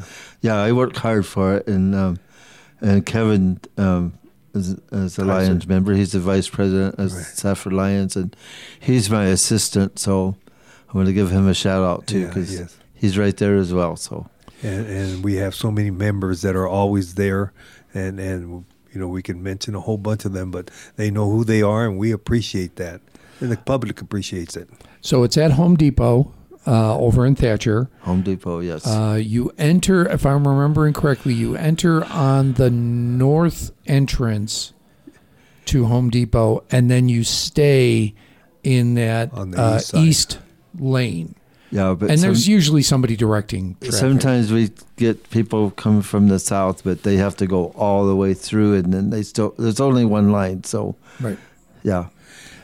yeah, 0.41 0.55
I 0.61 0.73
worked 0.73 0.97
hard 0.97 1.25
for 1.25 1.55
it. 1.55 1.67
And 1.67 1.95
um, 1.95 2.19
and 2.81 3.05
Kevin, 3.05 3.59
um, 3.77 4.17
as, 4.53 4.79
as 4.91 5.17
a. 5.17 5.25
Lions 5.25 5.67
member, 5.67 5.93
he's 5.93 6.11
the 6.11 6.19
vice 6.19 6.49
president 6.49 6.95
of 6.99 7.13
Right. 7.13 7.23
Safford 7.25 7.73
Lions, 7.73 8.15
and 8.15 8.35
he's 8.79 9.09
my 9.09 9.25
assistant. 9.25 9.97
So 9.99 10.35
I'm 10.89 10.93
going 10.93 11.05
to 11.07 11.13
give 11.13 11.31
him 11.31 11.47
a 11.47 11.53
shout 11.53 11.83
out 11.83 12.07
too 12.07 12.19
Yeah, 12.19 12.27
because 12.27 12.53
yes. 12.53 12.77
he's 12.93 13.17
right 13.17 13.35
there 13.37 13.55
as 13.55 13.73
well. 13.73 13.95
So 13.95 14.29
and, 14.61 14.85
and 14.87 15.23
we 15.23 15.35
have 15.35 15.55
so 15.55 15.71
many 15.71 15.91
members 15.91 16.41
that 16.41 16.55
are 16.55 16.67
always 16.67 17.13
there 17.15 17.53
and 17.97 18.19
and 18.19 18.65
you 18.93 18.99
know 18.99 19.07
we 19.07 19.21
can 19.21 19.41
mention 19.43 19.75
a 19.75 19.79
whole 19.81 19.97
bunch 19.97 20.25
of 20.25 20.33
them 20.33 20.51
but 20.51 20.71
they 20.95 21.09
know 21.11 21.29
who 21.29 21.43
they 21.43 21.61
are 21.61 21.85
and 21.85 21.97
we 21.97 22.11
appreciate 22.11 22.75
that 22.77 23.01
and 23.41 23.51
the 23.51 23.57
public 23.57 24.01
appreciates 24.01 24.55
it 24.55 24.69
So 25.01 25.23
it's 25.23 25.37
at 25.37 25.51
Home 25.51 25.75
Depot 25.75 26.33
uh, 26.65 26.97
over 26.97 27.25
in 27.25 27.33
Thatcher. 27.35 27.89
Home 28.01 28.23
Depot, 28.23 28.59
yes, 28.59 28.85
Uh, 28.85 29.17
you 29.21 29.53
enter, 29.57 30.05
if 30.09 30.25
I'm 30.25 30.45
remembering 30.45 30.91
correctly, 30.93 31.33
you 31.33 31.55
enter 31.55 32.03
on 32.03 32.53
the 32.53 32.69
north 32.69 33.71
entrance 33.85 34.73
to 35.65 35.85
Home 35.85 36.09
Depot, 36.09 36.65
and 36.69 36.91
then 36.91 37.07
you 37.07 37.23
stay 37.23 38.13
in 38.63 38.95
that 38.95 39.31
On 39.33 39.51
the 39.51 39.61
uh, 39.61 39.77
east 39.77 39.95
east 39.95 40.39
lane. 40.77 41.35
Yeah. 41.71 41.93
But 41.97 42.09
And 42.11 42.19
some- 42.19 42.27
there's 42.29 42.47
usually 42.47 42.81
somebody 42.83 43.15
directing 43.15 43.75
traffic. 43.81 43.99
sometimes 43.99 44.51
we 44.51 44.71
get 44.95 45.29
people 45.29 45.71
coming 45.71 46.01
from 46.01 46.27
the 46.27 46.39
south, 46.39 46.83
but 46.83 47.03
they 47.03 47.17
have 47.17 47.35
to 47.37 47.47
go 47.47 47.65
all 47.75 48.05
the 48.07 48.15
way 48.15 48.33
through, 48.33 48.75
and 48.75 48.93
then 48.93 49.09
they 49.09 49.23
still 49.23 49.53
there's 49.57 49.79
only 49.79 50.05
one 50.05 50.31
line. 50.31 50.63
So 50.63 50.95
right. 51.21 51.37
yeah, 51.83 52.07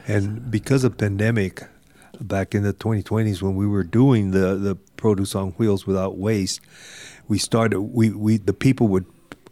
and 0.07 0.49
because 0.51 0.83
of 0.83 0.97
pandemic 0.97 1.63
back 2.21 2.53
in 2.55 2.63
the 2.63 2.73
2020s 2.73 3.41
when 3.41 3.55
we 3.55 3.67
were 3.67 3.83
doing 3.83 4.31
the 4.31 4.55
the 4.55 4.75
produce 4.97 5.35
on 5.35 5.49
wheels 5.57 5.85
without 5.87 6.15
waste 6.17 6.61
we 7.27 7.37
started 7.39 7.81
we 7.81 8.11
we 8.11 8.37
the 8.37 8.53
people 8.53 8.87
would 8.87 9.03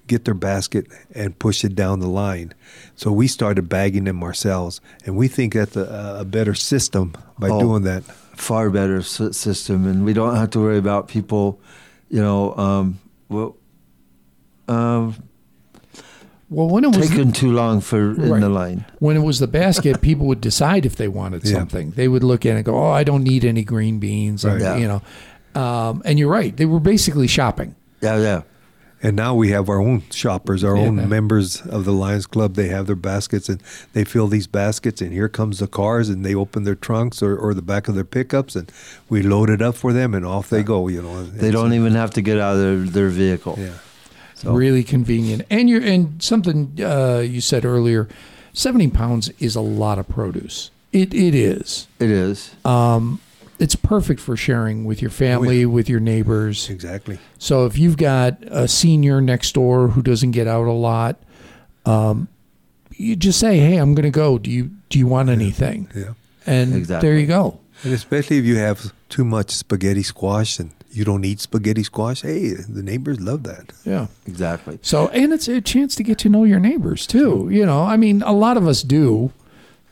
get 0.08 0.26
their 0.26 0.36
basket 0.36 0.86
and 1.16 1.38
push 1.40 1.66
it 1.66 1.74
down 1.76 2.00
the 2.00 2.08
line 2.08 2.54
so 2.96 3.12
we 3.12 3.28
started 3.28 3.68
bagging 3.68 4.04
them 4.06 4.22
ourselves 4.24 4.80
and 5.06 5.18
we 5.18 5.28
think 5.28 5.54
that's 5.54 5.76
a, 5.76 6.18
a 6.20 6.24
better 6.24 6.54
system 6.54 7.14
by 7.40 7.50
Oh. 7.50 7.60
doing 7.60 7.84
that 7.84 8.04
far 8.42 8.70
better 8.72 9.02
system, 9.04 9.86
and 9.88 10.04
we 10.04 10.14
don't 10.14 10.36
have 10.36 10.50
to 10.50 10.60
worry 10.60 10.78
about 10.80 11.08
people, 11.08 11.60
you 12.10 12.20
know, 12.22 12.56
um, 12.58 13.00
well, 13.30 13.56
um, 14.68 15.16
Well, 16.50 16.68
when 16.68 16.84
it 16.84 16.96
was 16.96 17.08
taking 17.10 17.32
too 17.32 17.52
long 17.54 17.80
for 17.82 18.12
in 18.12 18.42
the 18.42 18.50
line. 18.50 18.84
when 19.00 19.16
it 19.16 19.22
was 19.22 19.40
the 19.40 19.48
basket, 19.48 20.02
people 20.02 20.26
would 20.28 20.42
decide 20.42 20.86
if 20.86 20.96
they 20.96 21.08
wanted 21.08 21.46
Yeah. 21.46 21.54
something. 21.60 21.92
They 21.96 22.08
would 22.08 22.24
look 22.24 22.46
at 22.46 22.54
it 22.54 22.56
and 22.58 22.66
go, 22.66 22.76
"Oh, 22.76 22.90
I 22.90 23.04
don't 23.06 23.24
need 23.24 23.46
any 23.46 23.64
green 23.64 24.00
beans," 24.00 24.44
and, 24.44 24.60
Yeah. 24.60 24.76
you 24.76 24.88
know. 24.88 25.02
Um, 25.62 26.02
and 26.04 26.18
you're 26.20 26.32
right; 26.32 26.56
they 26.58 26.66
were 26.66 26.80
basically 26.82 27.28
shopping. 27.28 27.76
Yeah, 28.02 28.18
yeah. 28.18 28.42
And 29.04 29.16
now 29.16 29.34
we 29.34 29.50
have 29.50 29.68
our 29.68 29.82
own 29.82 30.04
shoppers, 30.12 30.64
our 30.64 30.76
Yeah. 30.78 30.84
own 30.84 31.10
members 31.10 31.62
of 31.62 31.86
the 31.86 31.92
Lions 31.92 32.28
Club. 32.28 32.54
They 32.56 32.68
have 32.68 32.86
their 32.86 32.96
baskets 32.96 33.50
and 33.50 33.60
they 33.94 34.04
fill 34.04 34.28
these 34.28 34.46
baskets, 34.48 35.02
and 35.02 35.12
here 35.12 35.28
comes 35.28 35.58
the 35.60 35.68
cars, 35.68 36.08
and 36.08 36.24
they 36.24 36.36
open 36.36 36.64
their 36.66 36.76
trunks 36.76 37.24
or, 37.24 37.36
or 37.36 37.54
the 37.56 37.64
back 37.64 37.88
of 37.88 37.96
their 37.96 38.04
pickups, 38.06 38.56
and 38.56 38.72
we 39.10 39.24
load 39.24 39.50
it 39.50 39.62
up 39.62 39.76
for 39.76 39.92
them, 39.92 40.14
and 40.14 40.26
off 40.26 40.50
they 40.50 40.62
go. 40.64 40.88
You 40.88 41.02
know, 41.02 41.24
They 41.24 41.50
don't 41.52 41.74
even 41.74 41.94
have 41.94 42.12
to 42.12 42.22
get 42.22 42.38
out 42.38 42.56
of 42.58 42.60
their, 42.62 42.78
their 42.78 43.10
vehicle. 43.10 43.56
Yeah. 43.60 43.70
So 44.36 44.54
Really 44.54 44.84
convenient. 44.84 45.44
And 45.50 45.70
you're 45.70 45.82
and 45.84 46.22
something 46.22 46.72
uh, 46.80 47.20
you 47.20 47.42
said 47.42 47.64
earlier, 47.66 48.08
seventy 48.54 48.88
pounds 48.88 49.30
is 49.40 49.56
a 49.56 49.62
lot 49.62 49.98
of 50.00 50.08
produce. 50.10 50.72
It 50.92 51.14
it 51.14 51.34
is. 51.36 51.88
it 52.00 52.10
is. 52.12 52.52
Um, 52.66 53.20
it's 53.62 53.76
perfect 53.76 54.20
for 54.20 54.36
sharing 54.36 54.86
with 54.86 55.02
your 55.02 55.12
family, 55.12 55.66
with 55.68 55.88
your 55.88 56.00
neighbors. 56.00 56.68
Exactly. 56.70 57.20
So 57.38 57.66
if 57.68 57.78
you've 57.78 57.96
got 57.98 58.38
a 58.48 58.68
senior 58.68 59.22
next 59.22 59.54
door 59.54 59.90
who 59.90 60.02
doesn't 60.02 60.32
get 60.32 60.48
out 60.48 60.66
a 60.66 60.72
lot, 60.72 61.18
um, 61.86 62.28
you 62.98 63.16
just 63.16 63.40
say, 63.40 63.60
"Hey, 63.60 63.78
I'm 63.78 63.94
going 63.94 64.04
to 64.04 64.10
go. 64.10 64.40
Do 64.40 64.50
you 64.50 64.72
do 64.90 64.98
you 64.98 65.06
want 65.06 65.30
anything?" 65.30 65.90
Yeah. 65.96 66.14
And 66.48 66.74
Exactly. 66.76 67.08
there 67.08 67.18
you 67.20 67.28
go. 67.28 67.60
And 67.84 67.94
especially 67.94 68.40
if 68.40 68.46
you 68.46 68.58
have 68.58 68.92
too 69.10 69.24
much 69.24 69.52
spaghetti 69.52 70.04
squash 70.04 70.60
and 70.60 70.72
you 70.92 71.06
don't 71.06 71.24
eat 71.24 71.40
spaghetti 71.40 71.84
squash, 71.84 72.22
hey, 72.24 72.54
the 72.54 72.82
neighbors 72.82 73.20
love 73.22 73.44
that. 73.44 73.74
Yeah. 73.86 74.08
Exactly. 74.26 74.80
So 74.82 75.08
and 75.10 75.34
it's 75.34 75.48
a 75.48 75.62
chance 75.62 75.96
to 75.96 76.04
get 76.04 76.18
to 76.20 76.30
know 76.30 76.46
your 76.46 76.60
neighbors 76.60 77.06
too. 77.06 77.48
You 77.52 77.66
know, 77.66 77.84
I 77.84 77.96
mean, 77.96 78.24
a 78.24 78.34
lot 78.34 78.58
of 78.58 78.68
us 78.68 78.82
do. 78.82 79.32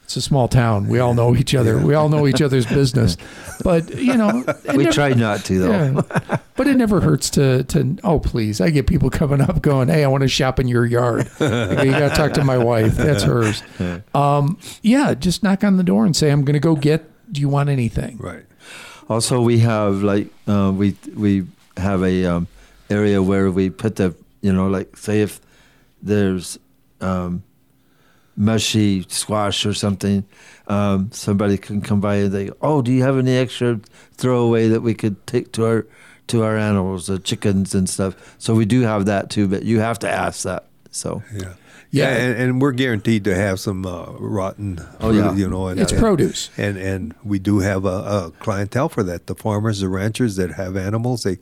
It's 0.10 0.18
a 0.18 0.22
small 0.22 0.48
town. 0.48 0.88
We 0.88 0.98
all 0.98 1.14
know 1.14 1.36
each 1.36 1.54
other. 1.54 1.78
We 1.78 1.94
all 1.94 2.10
know 2.10 2.26
each 2.26 2.42
other's 2.42 2.66
business. 2.66 3.16
But 3.64 3.94
you 3.96 4.18
know, 4.18 4.44
We 4.74 4.78
never- 4.86 4.92
try 4.92 5.10
not 5.14 5.46
to 5.46 5.60
though. 5.60 5.70
Yeah. 5.70 6.38
But 6.56 6.66
it 6.66 6.78
never 6.78 7.00
hurts 7.00 7.30
to 7.32 7.64
to 7.66 7.96
oh 8.04 8.20
please. 8.20 8.60
I 8.60 8.72
get 8.72 8.88
people 8.88 9.12
coming 9.12 9.40
up 9.40 9.62
going, 9.62 9.88
Hey, 9.88 10.04
I 10.04 10.08
want 10.08 10.24
to 10.24 10.28
shop 10.28 10.60
in 10.60 10.68
your 10.68 10.84
yard. 10.84 11.30
Go, 11.38 11.46
you 11.84 11.92
gotta 11.92 12.16
talk 12.16 12.34
to 12.34 12.44
my 12.44 12.58
wife. 12.58 12.96
That's 12.96 13.22
hers. 13.22 13.62
Um, 14.16 14.58
yeah, 14.82 15.14
just 15.14 15.44
knock 15.44 15.64
on 15.64 15.78
the 15.78 15.84
door 15.84 16.06
and 16.06 16.16
say, 16.16 16.32
I'm 16.32 16.44
gonna 16.44 16.60
go 16.60 16.76
get 16.76 17.06
do 17.32 17.40
you 17.40 17.48
want 17.48 17.70
anything? 17.70 18.18
Right. 18.18 18.46
Also, 19.10 19.40
we 19.42 19.60
have 19.60 20.02
like 20.02 20.30
uh, 20.48 20.74
we 20.76 20.96
we 21.16 21.46
have 21.78 22.02
a 22.02 22.26
um, 22.26 22.48
area 22.90 23.22
where 23.22 23.52
we 23.52 23.70
put 23.70 23.98
the 23.98 24.16
you 24.42 24.52
know 24.52 24.68
like 24.70 24.98
say 24.98 25.22
if 25.22 25.40
there's 26.02 26.58
um, 27.00 27.44
mushy 28.40 29.06
squash 29.10 29.66
or 29.66 29.74
something, 29.74 30.24
um, 30.68 31.12
somebody 31.12 31.58
can 31.58 31.82
come 31.82 32.00
by 32.00 32.16
and 32.16 32.32
they 32.32 32.46
go, 32.46 32.56
oh, 32.62 32.82
do 32.82 32.92
you 32.92 33.04
have 33.04 33.18
any 33.18 33.36
extra 33.38 33.80
throwaway 34.14 34.70
that 34.70 34.82
we 34.82 34.94
could 34.96 35.28
take 35.28 35.52
to 35.54 35.66
our 35.66 35.86
to 36.28 36.44
our 36.44 36.58
animals, 36.58 37.08
the 37.08 37.20
chickens 37.20 37.76
and 37.76 37.90
stuff? 37.90 38.16
So 38.40 38.56
we 38.56 38.66
do 38.66 38.82
have 38.82 39.06
that 39.06 39.30
too, 39.30 39.48
but 39.48 39.64
you 39.64 39.80
have 39.82 40.00
to 40.00 40.10
ask 40.10 40.44
that. 40.44 40.66
So 40.90 41.22
Yeah. 41.36 41.54
Yeah. 41.92 42.10
Yeah, 42.12 42.18
and, 42.18 42.42
and 42.42 42.62
we're 42.62 42.72
guaranteed 42.74 43.24
to 43.24 43.34
have 43.34 43.60
some 43.60 43.84
uh, 43.84 44.06
rotten, 44.20 44.80
Oh, 45.02 45.10
yeah. 45.12 45.34
you 45.34 45.50
know, 45.50 45.70
and, 45.70 45.80
It's 45.80 45.92
and, 45.92 46.00
produce. 46.00 46.52
and 46.56 46.78
and 46.78 47.16
we 47.24 47.40
do 47.40 47.60
have 47.62 47.84
a, 47.84 47.88
a 48.28 48.32
clientele 48.40 48.90
for 48.90 49.02
that. 49.04 49.26
The 49.26 49.34
farmers, 49.34 49.80
the 49.80 49.90
ranchers 49.90 50.36
that 50.36 50.52
have 50.52 50.78
animals, 50.78 51.24
they 51.24 51.40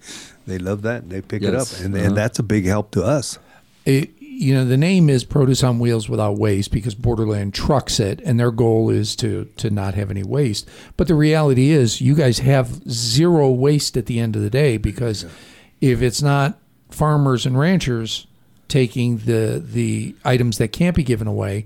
they 0.47 0.57
love 0.57 0.83
that 0.83 1.03
and 1.03 1.11
they 1.11 1.19
pick 1.21 1.43
it 1.43 1.53
up, 1.53 1.67
and 1.83 1.93
Uh-huh. 1.93 2.05
and 2.05 2.15
that's 2.17 2.39
a 2.39 2.43
big 2.43 2.65
help 2.65 2.91
to 2.91 3.03
us. 3.03 3.37
it, 3.85 4.09
you 4.39 4.53
know 4.53 4.63
the 4.65 4.77
name 4.77 5.09
is 5.09 5.23
produce 5.23 5.63
on 5.63 5.79
wheels 5.79 6.07
without 6.07 6.37
waste 6.37 6.71
because 6.71 6.93
borderland 6.95 7.53
trucks 7.53 7.99
it 7.99 8.21
and 8.23 8.39
their 8.39 8.51
goal 8.51 8.89
is 8.89 9.15
to 9.15 9.45
to 9.57 9.69
not 9.69 9.93
have 9.95 10.11
any 10.11 10.23
waste 10.23 10.69
but 10.95 11.07
the 11.07 11.15
reality 11.15 11.69
is 11.71 12.01
you 12.01 12.13
guys 12.13 12.39
have 12.39 12.67
zero 12.89 13.49
waste 13.49 13.97
at 13.97 14.05
the 14.05 14.19
end 14.19 14.35
of 14.35 14.41
the 14.41 14.49
day 14.49 14.77
because 14.77 15.25
if 15.81 16.01
it's 16.01 16.21
not 16.21 16.59
farmers 16.89 17.45
and 17.45 17.57
ranchers 17.57 18.27
taking 18.67 19.17
the 19.19 19.61
the 19.65 20.15
items 20.23 20.57
that 20.57 20.69
can't 20.71 20.95
be 20.95 21.03
given 21.03 21.27
away 21.27 21.65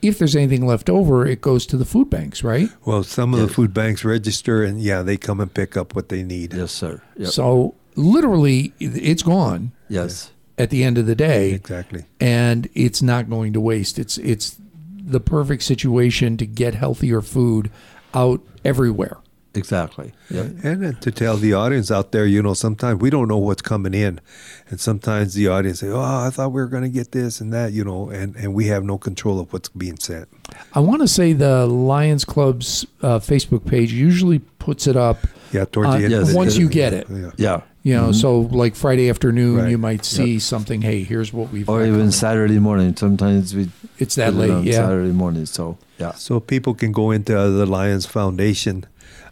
if 0.00 0.18
there's 0.18 0.36
anything 0.36 0.64
left 0.66 0.88
over 0.90 1.26
it 1.26 1.40
goes 1.40 1.66
to 1.66 1.76
the 1.76 1.84
food 1.84 2.08
banks 2.10 2.42
right 2.42 2.68
Well, 2.84 3.02
some 3.02 3.34
of 3.34 3.40
the 3.40 3.48
food 3.48 3.74
banks 3.74 4.04
register, 4.04 4.62
and 4.62 4.80
yeah, 4.80 5.02
they 5.02 5.16
come 5.16 5.40
and 5.40 5.52
pick 5.52 5.76
up 5.76 5.94
what 5.96 6.08
they 6.08 6.22
need. 6.22 6.54
yes, 6.54 6.70
sir. 6.72 7.02
Yep. 7.16 7.30
so 7.30 7.74
literally 7.96 8.72
it's 8.78 9.22
gone 9.24 9.72
yes. 9.88 10.30
At 10.58 10.70
the 10.70 10.82
end 10.84 10.98
of 10.98 11.06
the 11.06 11.14
day 11.14 11.52
Exactly. 11.52 12.04
and 12.20 12.68
it's 12.74 13.00
not 13.02 13.30
going 13.30 13.52
to 13.52 13.60
waste. 13.60 13.98
It's 13.98 14.18
it's 14.18 14.56
the 15.00 15.20
perfect 15.20 15.62
situation 15.62 16.36
to 16.36 16.46
get 16.46 16.74
healthier 16.74 17.22
food 17.22 17.70
out 18.12 18.40
everywhere. 18.64 19.16
Exactly. 19.54 20.12
Yep. 20.30 20.46
And 20.62 21.00
to 21.02 21.10
tell 21.10 21.36
the 21.36 21.54
audience 21.54 21.90
out 21.90 22.12
there, 22.12 22.26
you 22.26 22.42
know, 22.42 22.52
sometimes 22.54 23.00
we 23.00 23.08
don't 23.10 23.26
know 23.28 23.38
what's 23.38 23.62
coming 23.62 23.94
in, 23.94 24.20
and 24.68 24.78
sometimes 24.78 25.34
the 25.34 25.48
audience 25.48 25.80
say, 25.80 25.88
"Oh, 25.88 26.00
I 26.00 26.30
thought 26.30 26.52
we 26.52 26.60
were 26.60 26.68
going 26.68 26.82
to 26.84 26.88
get 26.90 27.12
this 27.12 27.40
and 27.40 27.52
that," 27.52 27.72
you 27.72 27.82
know, 27.82 28.10
and 28.10 28.36
and 28.36 28.52
we 28.54 28.66
have 28.66 28.84
no 28.84 28.98
control 28.98 29.40
of 29.40 29.52
what's 29.52 29.70
being 29.70 29.98
sent. 29.98 30.28
I 30.74 30.80
want 30.80 31.00
to 31.00 31.08
say 31.08 31.32
the 31.32 31.66
Lions 31.66 32.24
Club's 32.24 32.86
uh, 33.02 33.18
Facebook 33.18 33.64
page 33.66 33.92
usually 33.92 34.38
puts 34.38 34.86
it 34.86 34.96
up 34.96 35.26
Yeah, 35.50 35.64
towards 35.64 35.88
Uh, 35.94 35.98
the 35.98 36.04
end. 36.04 36.12
yes, 36.12 36.34
once 36.34 36.56
you 36.58 36.68
get 36.68 36.92
it. 36.92 37.06
Yeah. 37.10 37.30
Yeah. 37.36 37.60
You 37.88 37.94
know, 37.94 38.12
so 38.12 38.40
like 38.40 38.74
Friday 38.76 39.08
afternoon, 39.08 39.56
Right. 39.56 39.70
you 39.70 39.78
might 39.78 40.04
see 40.04 40.38
something. 40.38 40.82
Hey, 40.82 41.04
here's 41.04 41.32
what 41.32 41.50
we've. 41.50 41.66
Or 41.66 41.78
got 41.78 41.86
even 41.86 41.98
coming." 42.00 42.10
Saturday 42.12 42.58
morning. 42.58 42.94
Sometimes 42.96 43.54
we 43.54 43.70
It's 43.98 44.14
that 44.16 44.34
put 44.34 44.40
it 44.40 44.40
late. 44.42 44.50
on 44.50 44.64
Yeah. 44.66 44.72
Saturday 44.74 45.12
morning. 45.12 45.46
So 45.46 45.78
yeah. 45.98 46.12
So 46.12 46.38
people 46.38 46.74
can 46.74 46.92
go 46.92 47.10
into 47.10 47.32
the 47.32 47.64
Lions 47.64 48.04
Foundation 48.04 48.84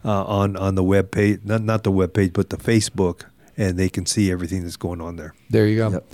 uh, 0.06 0.24
on 0.24 0.56
on 0.56 0.74
the 0.74 0.82
web 0.82 1.10
page, 1.10 1.40
not 1.44 1.62
not 1.64 1.82
the 1.84 1.90
web 1.90 2.14
page, 2.14 2.32
but 2.32 2.48
the 2.48 2.56
Facebook, 2.56 3.24
and 3.58 3.76
they 3.76 3.90
can 3.90 4.06
see 4.06 4.30
everything 4.32 4.62
that's 4.62 4.78
going 4.78 5.02
on 5.02 5.16
there. 5.16 5.34
There 5.50 5.66
you 5.66 5.76
go. 5.76 5.90
Yep. 5.90 6.04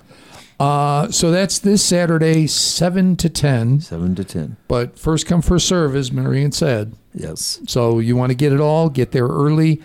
Uh, 0.58 1.10
so 1.12 1.30
that's 1.30 1.60
this 1.60 1.80
Saturday, 1.82 2.48
seven 2.48 3.14
to 3.16 3.28
ten. 3.28 3.80
Seven 3.80 4.16
to 4.16 4.24
ten. 4.24 4.56
But 4.66 4.98
first 4.98 5.26
come, 5.26 5.42
first 5.42 5.66
serve, 5.68 5.94
as 5.94 6.10
Marion 6.10 6.50
said. 6.50 6.94
Yes. 7.14 7.60
So 7.68 8.00
you 8.00 8.16
want 8.16 8.30
to 8.30 8.36
get 8.36 8.52
it 8.52 8.60
all, 8.60 8.88
get 8.88 9.12
there 9.12 9.26
early. 9.28 9.80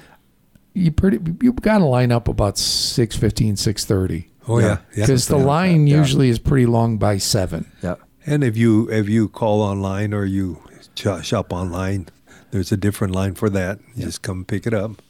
You 0.77 0.91
pretty 0.91 1.19
you've 1.41 1.62
got 1.62 1.79
to 1.79 1.86
line 1.86 2.12
up 2.12 2.27
about 2.27 2.55
6:15, 2.57 3.55
6:30 3.57 4.25
Oh 4.48 4.60
Yeah. 4.60 4.77
because 4.96 5.27
the 5.27 5.38
line 5.38 5.88
Yeah. 5.88 5.98
usually 5.98 6.29
is 6.29 6.39
pretty 6.39 6.65
long 6.67 6.98
by 6.98 7.17
7. 7.17 7.65
Yeah. 7.84 7.96
And 8.25 8.43
if 8.43 8.55
you 8.55 8.89
if 8.91 9.10
you 9.10 9.27
call 9.27 9.62
online 9.62 10.13
or 10.13 10.25
you 10.25 10.60
shop 11.24 11.51
online, 11.53 12.07
there's 12.51 12.72
a 12.72 12.77
different 12.77 13.13
line 13.15 13.34
for 13.36 13.50
that. 13.50 13.79
You 13.96 14.05
just 14.05 14.22
come 14.22 14.46
pick 14.46 14.65
it 14.67 14.74
up. 14.74 15.01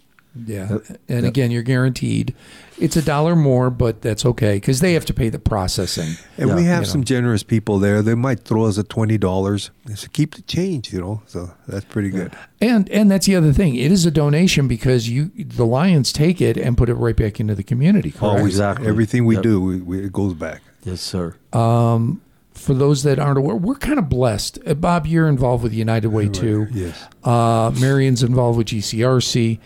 Yeah. 0.46 0.70
Yep. 0.72 0.82
And 1.10 1.24
Yep. 1.24 1.30
again, 1.30 1.52
you're 1.52 1.64
guaranteed. 1.64 2.34
It's 2.80 2.96
a 2.96 3.02
dollar 3.02 3.36
more, 3.36 3.70
but 3.72 4.02
that's 4.04 4.24
okay 4.24 4.60
cuz 4.60 4.82
they 4.82 4.94
have 4.94 5.06
to 5.06 5.14
pay 5.14 5.30
the 5.30 5.40
processing. 5.40 6.16
And 6.38 6.50
Yeah. 6.50 6.56
we 6.56 6.64
have 6.66 6.82
You 6.84 6.88
know. 6.88 6.92
some 6.92 7.04
generous 7.04 7.42
people 7.42 7.80
there. 7.80 8.02
They 8.04 8.14
might 8.14 8.42
throw 8.42 8.66
us 8.66 8.78
a 8.78 8.84
twenty 8.84 9.18
dollars. 9.18 9.72
So 9.96 10.08
keep 10.14 10.36
the 10.36 10.44
change, 10.44 10.94
you 10.94 11.02
know. 11.02 11.22
So 11.26 11.52
that's 11.68 11.86
pretty 11.86 12.10
good. 12.10 12.34
And 12.62 12.88
and 12.90 13.10
that's 13.10 13.26
the 13.26 13.36
other 13.36 13.52
thing. 13.52 13.76
It 13.76 13.92
is 13.92 14.06
a 14.06 14.12
donation 14.12 14.68
because 14.68 15.10
you 15.10 15.32
the 15.36 15.66
Lions 15.66 16.12
take 16.14 16.40
it 16.42 16.56
and 16.58 16.78
put 16.78 16.88
it 16.90 16.94
right 16.96 17.16
back 17.16 17.40
into 17.40 17.56
the 17.56 17.64
community. 17.64 18.12
correct? 18.12 18.24
Always, 18.24 18.54
Exactly. 18.56 18.88
everything 18.88 19.26
we 19.26 19.36
Yep. 19.36 19.44
do, 19.44 19.62
we, 19.62 19.78
we, 19.78 20.00
it 20.06 20.14
goes 20.14 20.34
back. 20.36 20.62
Yes, 20.86 21.02
sir. 21.02 21.34
Um 21.54 22.22
for 22.54 22.74
those 22.74 23.04
that 23.04 23.20
aren't 23.20 23.38
aware, 23.38 23.56
we're 23.56 23.76
kind 23.76 24.00
of 24.00 24.10
blessed. 24.10 24.58
Uh, 24.66 24.74
Bob, 24.74 25.06
you're 25.06 25.28
involved 25.28 25.64
with 25.64 25.74
United 25.74 26.08
Way 26.08 26.28
too. 26.28 26.66
Yes. 26.74 26.96
Uh, 27.24 27.72
Marion's 27.80 28.24
involved 28.24 28.58
with 28.58 28.66
GCRC. 28.68 29.60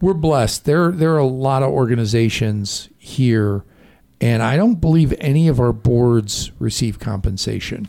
We're 0.00 0.14
blessed. 0.14 0.64
There, 0.64 0.92
there 0.92 1.14
are 1.14 1.18
a 1.18 1.26
lot 1.26 1.62
of 1.62 1.70
organizations 1.70 2.88
here, 2.98 3.64
and 4.20 4.42
I 4.42 4.56
don't 4.56 4.80
believe 4.80 5.12
any 5.18 5.48
of 5.48 5.58
our 5.60 5.72
boards 5.72 6.52
receive 6.58 6.98
compensation. 6.98 7.88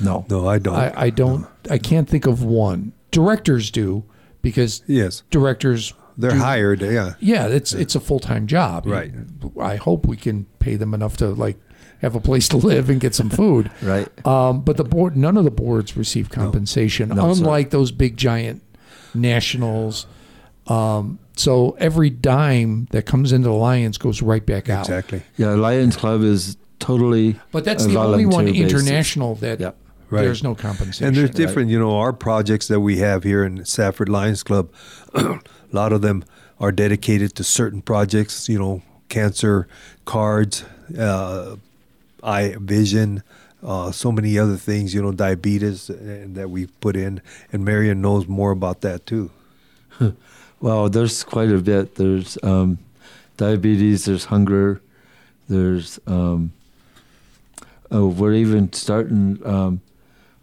No. 0.00 0.24
No, 0.30 0.48
I 0.48 0.58
don't. 0.58 0.74
I, 0.74 0.92
I 0.96 1.10
don't. 1.10 1.46
I 1.70 1.76
can't 1.78 2.08
think 2.08 2.26
of 2.26 2.42
one. 2.42 2.92
Directors 3.10 3.70
do 3.70 4.04
because 4.40 4.82
yes, 4.86 5.22
directors. 5.30 5.92
they're 6.16 6.30
do- 6.30 6.38
hired. 6.38 6.80
Yeah. 6.80 7.14
Yeah, 7.20 7.46
it's 7.48 7.72
it's 7.74 7.94
a 7.94 8.00
full 8.00 8.20
time 8.20 8.46
job. 8.46 8.86
Right. 8.86 9.12
I 9.60 9.76
hope 9.76 10.06
we 10.06 10.16
can 10.16 10.46
pay 10.60 10.76
them 10.76 10.94
enough 10.94 11.18
to 11.18 11.28
like 11.28 11.58
have 12.00 12.14
a 12.14 12.20
place 12.20 12.48
to 12.48 12.56
live 12.56 12.88
and 12.88 12.98
get 13.00 13.14
some 13.14 13.28
food. 13.28 13.70
Right. 13.82 14.08
Um, 14.26 14.62
but 14.62 14.78
the 14.78 14.84
board, 14.84 15.16
none 15.18 15.36
of 15.36 15.44
the 15.44 15.50
boards 15.50 15.94
receive 15.98 16.30
compensation, 16.30 17.10
No, 17.10 17.34
sir. 17.34 17.40
unlike 17.42 17.68
those 17.70 17.92
big 17.92 18.16
giant 18.16 18.62
nationals. 19.14 20.06
Um, 20.66 21.18
so 21.40 21.76
every 21.78 22.10
dime 22.10 22.86
that 22.90 23.06
comes 23.06 23.32
into 23.32 23.48
the 23.48 23.54
Lions 23.54 23.96
goes 23.96 24.20
right 24.20 24.44
back 24.44 24.68
out. 24.68 24.80
Exactly. 24.86 25.22
Yeah. 25.36 25.50
Lions 25.50 25.96
Club 25.96 26.22
is 26.22 26.56
totally. 26.78 27.36
But 27.50 27.64
that's 27.64 27.86
the 27.86 27.98
only 27.98 28.26
one 28.26 28.44
volunteer 28.44 28.64
basis. 28.64 28.82
international 28.82 29.34
that 29.36 29.60
Yeah. 29.60 29.72
Right. 30.10 30.22
there's 30.22 30.42
no 30.42 30.54
compensation. 30.54 31.06
And 31.06 31.16
there's 31.16 31.30
different, 31.30 31.70
you 31.70 31.78
know, 31.78 31.96
our 31.96 32.12
projects 32.12 32.66
that 32.68 32.80
we 32.80 32.98
have 32.98 33.22
here 33.22 33.44
in 33.44 33.64
Safford 33.64 34.08
Lions 34.08 34.42
Club. 34.42 34.68
a 35.14 35.38
lot 35.70 35.92
of 35.92 36.02
them 36.02 36.24
are 36.58 36.72
dedicated 36.72 37.34
to 37.36 37.44
certain 37.44 37.80
projects. 37.80 38.48
You 38.48 38.58
know, 38.58 38.82
cancer 39.08 39.66
cards, 40.04 40.64
uh, 40.98 41.56
eye 42.22 42.56
vision, 42.58 43.22
uh, 43.62 43.92
so 43.92 44.10
many 44.10 44.36
other 44.38 44.56
things. 44.56 44.92
You 44.92 45.00
know, 45.00 45.12
diabetes 45.12 45.88
uh, 45.88 46.24
that 46.34 46.50
we 46.50 46.66
put 46.66 46.96
in, 46.96 47.22
and 47.52 47.64
Marion 47.64 48.02
knows 48.02 48.26
more 48.26 48.50
about 48.50 48.80
that 48.82 49.06
too. 49.06 49.30
Well, 50.60 50.90
there's 50.90 51.24
quite 51.24 51.50
a 51.50 51.58
bit. 51.58 51.94
There's 51.94 52.36
um, 52.42 52.78
diabetes. 53.38 54.04
There's 54.04 54.26
hunger. 54.26 54.82
There's. 55.48 55.98
Um, 56.06 56.52
oh, 57.90 58.08
we're 58.08 58.34
even 58.34 58.72
starting. 58.72 59.40
Um, 59.44 59.80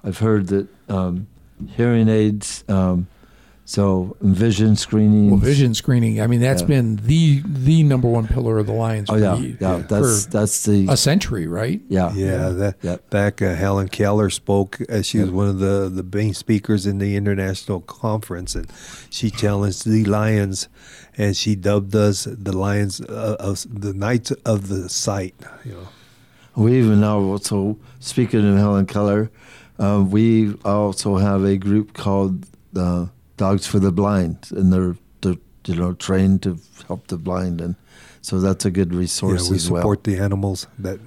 I've 0.03 0.17
heard 0.17 0.47
that 0.47 0.67
um, 0.89 1.27
hearing 1.75 2.09
aids. 2.09 2.63
Um, 2.67 3.07
So 3.69 4.15
vision 4.21 4.77
screening. 4.77 5.29
Well, 5.29 5.39
vision 5.41 5.73
screening. 5.73 6.21
I 6.21 6.27
mean, 6.27 6.39
that's 6.39 6.61
Yeah. 6.61 6.67
been 6.67 6.95
the 7.03 7.41
the 7.45 7.83
number 7.83 8.07
one 8.07 8.25
pillar 8.25 8.59
of 8.59 8.65
the 8.65 8.71
Lions. 8.71 9.09
Oh 9.09 9.17
yeah, 9.17 9.35
ye- 9.35 9.57
yeah. 9.59 9.83
That's 9.85 10.23
for 10.23 10.29
that's 10.31 10.63
the 10.63 10.87
a 10.89 10.95
century, 10.95 11.47
right? 11.47 11.81
yeah 11.89 12.13
Yeah, 12.15 12.47
that 12.49 12.75
Yep. 12.81 13.09
back 13.09 13.41
uh, 13.41 13.55
Helen 13.55 13.89
Keller 13.89 14.29
spoke. 14.29 14.79
Uh, 14.89 15.01
she 15.01 15.19
was 15.19 15.31
one 15.31 15.49
of 15.49 15.59
the 15.59 15.91
the 15.93 16.17
main 16.17 16.33
speakers 16.33 16.85
in 16.85 16.99
the 16.99 17.17
international 17.17 17.81
conference, 17.81 18.55
and 18.55 18.67
she 19.09 19.29
challenged 19.29 19.83
the 19.85 20.05
Lions, 20.05 20.69
and 21.17 21.35
she 21.35 21.53
dubbed 21.53 21.93
us 21.93 22.23
the 22.23 22.55
Lions 22.57 23.01
uh, 23.01 23.35
of 23.37 23.65
the 23.69 23.93
Knights 23.93 24.31
of 24.45 24.69
the 24.69 24.87
Sight. 24.87 25.35
You 25.65 25.71
know, 25.73 25.87
We 26.63 26.77
even 26.79 27.01
now 27.01 27.19
also 27.19 27.75
speaking 27.99 28.47
of 28.49 28.55
Helen 28.57 28.85
Keller, 28.85 29.29
uh, 29.77 30.05
we 30.09 30.53
also 30.63 31.17
have 31.17 31.43
a 31.43 31.57
group 31.57 31.91
called 31.93 32.45
uh, 32.73 33.07
Dogs 33.37 33.65
for 33.67 33.79
the 33.79 33.91
Blind, 33.91 34.49
and 34.51 34.73
they're 34.73 34.95
they're 35.21 35.41
you 35.65 35.75
know 35.75 35.93
trained 35.93 36.43
to 36.43 36.59
help 36.87 37.07
the 37.07 37.17
blind, 37.17 37.61
and 37.61 37.75
so 38.21 38.39
that's 38.39 38.65
a 38.65 38.71
good 38.71 38.93
resource 38.93 39.45
yeah, 39.45 39.51
we 39.51 39.55
as 39.55 39.71
well. 39.71 39.81
support 39.81 40.03
the 40.03 40.17
animals 40.17 40.67
that 40.79 40.99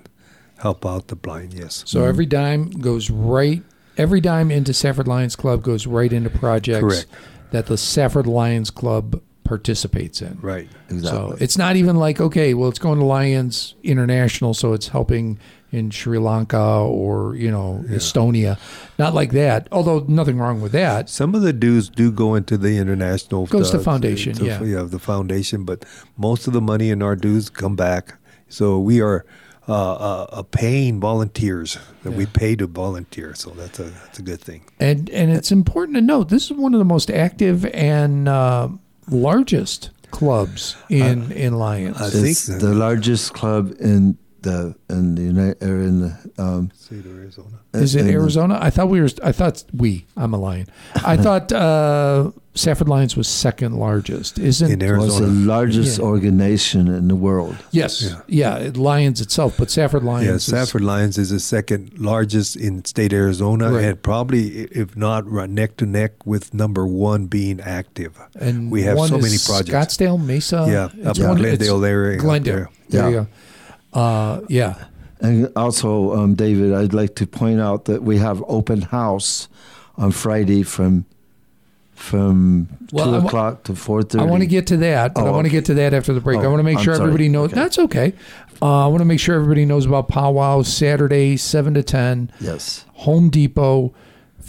help 0.59 0.87
out 0.87 1.09
the 1.09 1.17
blind. 1.17 1.55
Yes, 1.55 1.83
So 1.87 2.01
mm-hmm. 2.01 2.09
every 2.09 2.27
dime 2.27 2.71
goes 2.71 3.11
right. 3.11 3.63
Every 3.97 4.21
dime 4.21 4.51
into 4.51 4.73
Safford 4.73 5.09
Lions 5.09 5.37
Club 5.37 5.63
goes 5.63 5.87
right 5.87 6.13
into 6.13 6.31
projects 6.31 6.81
Correct. 6.81 7.07
that 7.51 7.67
the 7.67 7.77
Safford 7.77 8.27
Lions 8.27 8.71
Club 8.71 9.21
participates 9.45 10.23
in. 10.23 10.39
right. 10.41 10.69
exactly. 10.89 11.37
So 11.37 11.37
it's 11.41 11.59
not 11.59 11.77
even 11.77 11.97
like 11.97 12.21
okay, 12.21 12.55
well, 12.55 12.69
it's 12.69 12.79
going 12.79 12.99
to 12.99 13.05
Lions 13.05 13.75
International, 13.83 14.55
so 14.55 14.73
it's 14.73 14.89
helping 14.89 15.39
in 15.73 15.91
Sri 15.91 16.19
Lanka 16.19 16.59
or 16.59 17.35
you 17.37 17.51
know 17.51 17.85
Estonia. 17.89 18.59
Not 18.99 19.15
like 19.15 19.33
that. 19.33 19.69
Although 19.73 20.05
nothing 20.09 20.39
wrong 20.39 20.61
with 20.61 20.73
that. 20.73 21.09
Some 21.09 21.35
of 21.35 21.43
the 21.43 21.53
dues 21.53 21.89
do 21.89 22.11
go 22.11 22.35
into 22.35 22.59
the 22.59 22.79
international. 22.79 23.47
Goes 23.47 23.71
to 23.71 23.79
uh, 23.79 23.83
foundation, 23.83 24.35
to- 24.35 24.45
yeah. 24.45 24.83
the 24.83 24.99
foundation. 24.99 25.65
But 25.65 25.85
most 26.17 26.47
of 26.47 26.53
the 26.53 26.61
money 26.61 26.91
in 26.91 27.03
our 27.03 27.17
dues 27.17 27.49
come 27.49 27.77
back. 27.77 28.15
So 28.49 28.79
we 28.81 29.01
are 29.01 29.25
uh, 29.69 29.73
uh, 29.73 30.27
uh, 30.31 30.43
paying 30.43 30.99
volunteers 30.99 31.79
that 32.03 32.11
we 32.13 32.27
pay 32.27 32.57
to 32.57 32.67
volunteer. 32.67 33.35
So 33.37 33.51
that's 33.51 33.79
a 33.79 33.85
that's 33.85 34.19
a 34.19 34.23
good 34.23 34.41
thing. 34.41 34.65
And 34.81 35.09
and 35.11 35.31
it's 35.31 35.53
important 35.53 35.97
to 35.97 36.01
note 36.01 36.29
this 36.29 36.51
is 36.51 36.57
one 36.57 36.75
of 36.75 36.79
the 36.79 36.85
most 36.85 37.11
active 37.11 37.65
and 37.67 38.29
uh, 38.29 38.69
largest 39.09 39.91
clubs 40.11 40.77
in 40.89 41.31
in 41.31 41.55
Lions. 41.55 42.01
I 42.01 42.11
think 42.11 42.31
it's 42.31 42.47
the 42.47 42.75
largest 42.75 43.33
club 43.33 43.73
in 43.79 44.19
the 44.43 44.75
in 44.89 45.15
the 45.15 45.23
United 45.23 45.63
or 45.63 45.81
in 45.83 46.01
the 46.01 46.31
um, 46.39 46.71
State 46.75 47.05
of 47.05 47.17
Arizona. 47.19 47.59
is 47.75 47.95
it 47.95 48.01
in 48.01 48.07
the- 48.07 48.13
Arizona? 48.13 48.59
I 48.61 48.71
thought 48.71 48.89
we 48.89 49.01
were. 49.01 49.09
I 49.23 49.33
thought 49.33 49.65
we. 49.75 50.07
I'm 50.17 50.33
a 50.35 50.39
lion. 50.39 50.67
I 51.05 51.17
thought 51.25 51.53
uh, 51.53 52.31
Safford 52.55 52.89
Lions 52.89 53.17
was 53.17 53.29
second 53.29 53.77
largest. 53.77 54.39
Isn't 54.39 54.71
In 54.73 54.83
Arizona 54.83 55.07
was 55.07 55.21
the 55.21 55.27
largest 55.47 55.99
Yeah. 55.99 56.05
organization 56.05 56.89
in 56.89 57.09
the 57.09 57.15
world. 57.15 57.57
Yes, 57.71 58.03
Yeah. 58.27 58.61
yeah, 58.61 58.71
Lions 58.75 59.21
itself, 59.21 59.55
but 59.59 59.71
Safford 59.71 60.03
Lions. 60.05 60.27
Yeah, 60.27 60.35
is- 60.35 60.45
Safford 60.45 60.83
Lions 60.83 61.17
is 61.19 61.31
the 61.31 61.39
second 61.41 61.99
largest 61.99 62.57
in 62.57 62.85
state 62.85 63.13
Arizona, 63.13 63.71
Right. 63.73 63.85
and 63.85 64.03
probably, 64.03 64.63
if 64.73 64.97
not, 64.97 65.31
right 65.31 65.49
neck 65.51 65.77
to 65.79 65.87
neck 65.87 66.27
with 66.27 66.53
number 66.55 66.87
one 66.87 67.27
being 67.27 67.61
active. 67.61 68.19
and 68.39 68.71
we 68.71 68.83
have 68.83 68.97
one 68.97 69.09
so 69.11 69.17
is 69.19 69.23
many 69.25 69.39
projects. 69.45 69.97
Scottsdale, 69.97 70.19
Mesa. 70.25 70.67
yeah, 70.69 70.89
it's 71.09 71.21
up 71.21 71.29
one- 71.29 71.37
in 71.39 71.43
Glendale 71.45 71.85
area. 71.85 72.19
Glendale. 72.19 72.55
there. 72.55 72.69
There 72.89 73.09
you 73.11 73.17
Yeah. 73.17 73.23
go. 73.23 73.29
Uh, 73.93 74.41
yeah. 74.49 74.85
And 75.21 75.53
also, 75.57 76.15
um, 76.15 76.35
David, 76.35 76.73
I'd 76.73 76.95
like 76.95 77.15
to 77.17 77.27
point 77.27 77.61
out 77.61 77.85
that 77.87 78.03
we 78.03 78.19
have 78.19 78.43
open 78.49 78.83
house 78.83 79.49
on 79.97 80.13
Friday 80.13 80.63
from 80.63 81.05
from 81.93 82.69
Well, 82.93 83.05
two 83.07 83.15
I 83.15 83.19
wa- 83.19 83.27
o'clock 83.27 83.65
to 83.65 83.75
four 83.75 84.03
thirty. 84.03 84.25
I 84.25 84.27
want 84.27 84.43
to 84.43 84.47
get 84.47 84.67
to 84.69 84.79
that, 84.79 85.15
but 85.15 85.23
Oh, 85.25 85.27
I 85.27 85.31
want 85.31 85.45
to 85.45 85.49
okay. 85.51 85.59
get 85.59 85.65
to 85.67 85.75
that 85.75 85.93
after 85.93 86.15
the 86.15 86.21
break. 86.21 86.39
I 86.41 86.45
Oh, 86.45 86.51
want 86.51 86.61
to 86.61 86.65
make 86.65 86.79
I'm 86.79 86.85
sure 86.85 86.95
sorry. 86.95 87.09
everybody 87.09 87.29
knows. 87.29 87.51
Okay. 87.51 87.57
That's 87.61 87.79
okay. 87.79 88.15
Uh, 88.63 88.85
I 88.85 88.87
want 88.87 89.01
to 89.01 89.05
make 89.05 89.21
sure 89.21 89.35
everybody 89.35 89.65
knows 89.67 89.85
about 89.87 90.09
Powwow 90.09 90.63
Saturday, 90.63 91.37
seven 91.37 91.75
to 91.75 91.83
ten. 91.83 92.31
yes, 92.41 92.85
Home 92.95 93.29
Depot, 93.29 93.93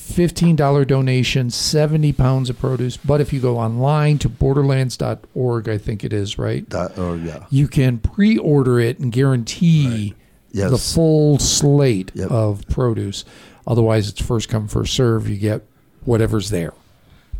fifteen 0.02 0.56
dollar 0.56 0.84
donation, 0.86 1.50
seventy 1.50 2.12
pounds 2.12 2.50
of 2.50 2.58
produce. 2.60 2.98
But 2.98 3.22
if 3.22 3.32
you 3.32 3.40
go 3.40 3.58
online 3.58 4.18
to 4.20 4.30
borderlands.org, 4.30 5.70
I 5.70 5.78
think 5.78 6.04
it 6.04 6.12
is 6.14 6.38
right. 6.38 6.68
that 6.70 6.98
or 6.98 7.16
yeah, 7.18 7.46
You 7.50 7.68
can 7.68 8.00
pre-order 8.00 8.80
it 8.80 9.00
and 9.00 9.12
guarantee 9.12 10.16
yes, 10.52 10.72
the 10.72 10.78
full 10.78 11.40
slate 11.40 12.12
Yep. 12.16 12.32
of 12.32 12.68
produce. 12.68 13.24
Otherwise, 13.68 14.10
it's 14.10 14.22
first 14.22 14.50
come 14.50 14.68
first 14.68 14.94
serve. 14.94 15.30
You 15.30 15.38
get 15.38 15.62
whatever's 16.06 16.50
there. 16.50 16.74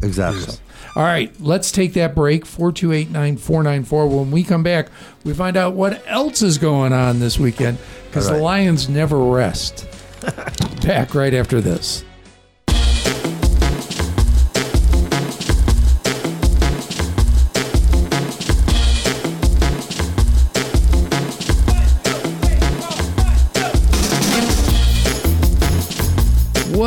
exactly. 0.04 0.56
All 0.96 1.04
right, 1.04 1.34
let's 1.40 1.72
take 1.72 1.94
that 1.94 2.14
break. 2.16 2.46
4289494. 2.46 4.10
When 4.10 4.30
we 4.32 4.44
come 4.44 4.62
back, 4.64 4.90
we 5.24 5.34
find 5.34 5.56
out 5.58 5.74
what 5.74 6.04
else 6.08 6.42
is 6.42 6.58
going 6.58 6.92
on 6.94 7.20
this 7.20 7.40
weekend 7.40 7.78
because 8.08 8.28
All 8.28 8.36
the. 8.36 8.42
Lions 8.42 8.90
never 8.90 9.18
rest. 9.24 9.88
back 10.84 11.16
right 11.16 11.34
after 11.34 11.62
this. 11.62 12.04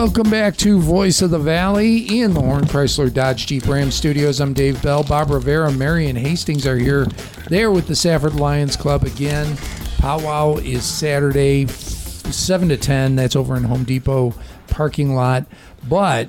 Welcome 0.04 0.28
back 0.28 0.58
to 0.58 0.78
Voice 0.78 1.22
of 1.22 1.30
the 1.30 1.38
Valley 1.38 2.20
in 2.20 2.34
the 2.34 2.40
Horn 2.42 2.64
Chrysler 2.64 3.10
Dodge 3.10 3.46
Jeep 3.46 3.66
Ram 3.66 3.90
Studios. 3.90 4.38
I'm 4.38 4.52
Dave 4.52 4.82
Bell. 4.82 5.02
Bob 5.02 5.30
Rivera, 5.30 5.72
Marion 5.72 6.14
Hastings 6.14 6.66
are 6.66 6.76
here. 6.76 7.06
They're 7.48 7.70
with 7.70 7.86
the 7.86 7.96
Safford 7.96 8.34
Lions 8.34 8.76
Club 8.76 9.04
again. 9.04 9.56
Powwow 9.96 10.56
is 10.56 10.84
Saturday, 10.84 11.66
7 11.68 12.68
to 12.68 12.76
10. 12.76 13.16
That's 13.16 13.34
over 13.34 13.56
in 13.56 13.64
Home 13.64 13.84
Depot 13.84 14.34
parking 14.66 15.14
lot. 15.14 15.46
But 15.88 16.28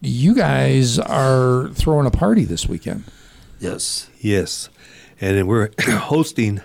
you 0.00 0.34
guys 0.34 0.98
are 0.98 1.68
throwing 1.74 2.06
a 2.06 2.10
party 2.10 2.44
this 2.44 2.66
weekend. 2.66 3.04
Yes, 3.60 4.08
Yes, 4.18 4.70
and 5.20 5.46
we're 5.46 5.68
hosting 5.78 6.62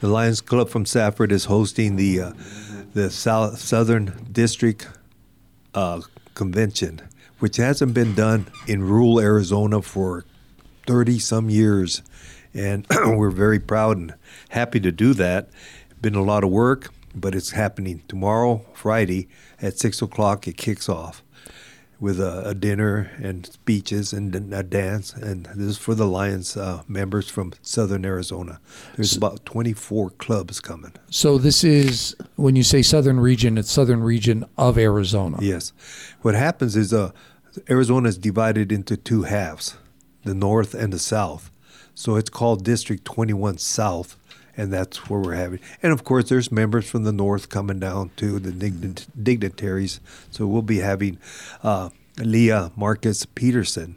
the 0.00 0.08
Lions 0.08 0.40
Club 0.40 0.68
from 0.68 0.84
Safford 0.84 1.30
is 1.30 1.44
hosting 1.44 1.96
the 1.96 2.20
uh, 2.20 2.32
the 2.92 3.10
South 3.10 3.58
Southern 3.58 4.26
District 4.30 4.88
uh, 5.74 6.00
Convention, 6.34 7.00
which 7.38 7.56
hasn't 7.56 7.94
been 7.94 8.14
done 8.14 8.46
in 8.66 8.82
rural 8.82 9.20
Arizona 9.20 9.82
for 9.82 10.24
thirty 10.86 11.18
some 11.18 11.50
years, 11.50 12.02
and 12.52 12.86
we're 13.04 13.30
very 13.30 13.58
proud 13.58 13.96
and 13.96 14.14
happy 14.50 14.80
to 14.80 14.92
do 14.92 15.14
that. 15.14 15.50
Been 16.00 16.14
a 16.14 16.22
lot 16.22 16.44
of 16.44 16.50
work, 16.50 16.92
but 17.14 17.34
it's 17.34 17.50
happening 17.50 18.02
tomorrow, 18.08 18.64
Friday 18.74 19.28
at 19.60 19.78
six 19.78 20.02
o'clock. 20.02 20.48
It 20.48 20.56
kicks 20.56 20.88
off 20.88 21.22
with 22.00 22.18
a, 22.18 22.48
a 22.48 22.54
dinner 22.54 23.10
and 23.22 23.46
speeches 23.46 24.12
and 24.12 24.34
a 24.54 24.62
dance. 24.62 25.12
And 25.12 25.46
this 25.46 25.68
is 25.68 25.78
for 25.78 25.94
the 25.94 26.06
Lions 26.06 26.56
uh, 26.56 26.82
members 26.88 27.28
from 27.28 27.52
Southern 27.60 28.04
Arizona. 28.04 28.58
There's 28.96 29.16
about 29.16 29.44
24 29.44 30.10
clubs 30.10 30.60
coming. 30.60 30.92
So 31.10 31.36
this 31.36 31.62
is 31.62 32.16
when 32.36 32.56
you 32.56 32.62
say 32.62 32.80
southern 32.82 33.20
region, 33.20 33.58
it's 33.58 33.70
southern 33.70 34.02
region 34.02 34.46
of 34.56 34.78
Arizona. 34.78 35.36
Yes. 35.40 35.72
What 36.22 36.34
happens 36.34 36.74
is 36.74 36.94
uh, 36.94 37.12
Arizona 37.68 38.08
is 38.08 38.16
divided 38.16 38.72
into 38.72 38.96
two 38.96 39.24
halves, 39.24 39.76
the 40.24 40.34
north 40.34 40.74
and 40.74 40.92
the 40.92 40.98
south. 40.98 41.50
So 41.94 42.16
it's 42.16 42.30
called 42.30 42.64
District 42.64 43.04
21 43.04 43.58
South, 43.58 44.16
and 44.60 44.72
that's 44.72 45.08
where 45.08 45.20
we're 45.20 45.34
having. 45.34 45.60
And 45.82 45.92
of 45.92 46.04
course, 46.04 46.28
there's 46.28 46.52
members 46.52 46.88
from 46.88 47.04
the 47.04 47.12
north 47.12 47.48
coming 47.48 47.78
down 47.80 48.10
too, 48.16 48.38
the 48.38 48.50
digni- 48.52 49.06
dignitaries. 49.20 50.00
So 50.30 50.46
we'll 50.46 50.62
be 50.62 50.78
having 50.78 51.18
uh, 51.62 51.88
Lea 52.18 52.68
Márquez 52.76 53.26
Peterson 53.34 53.96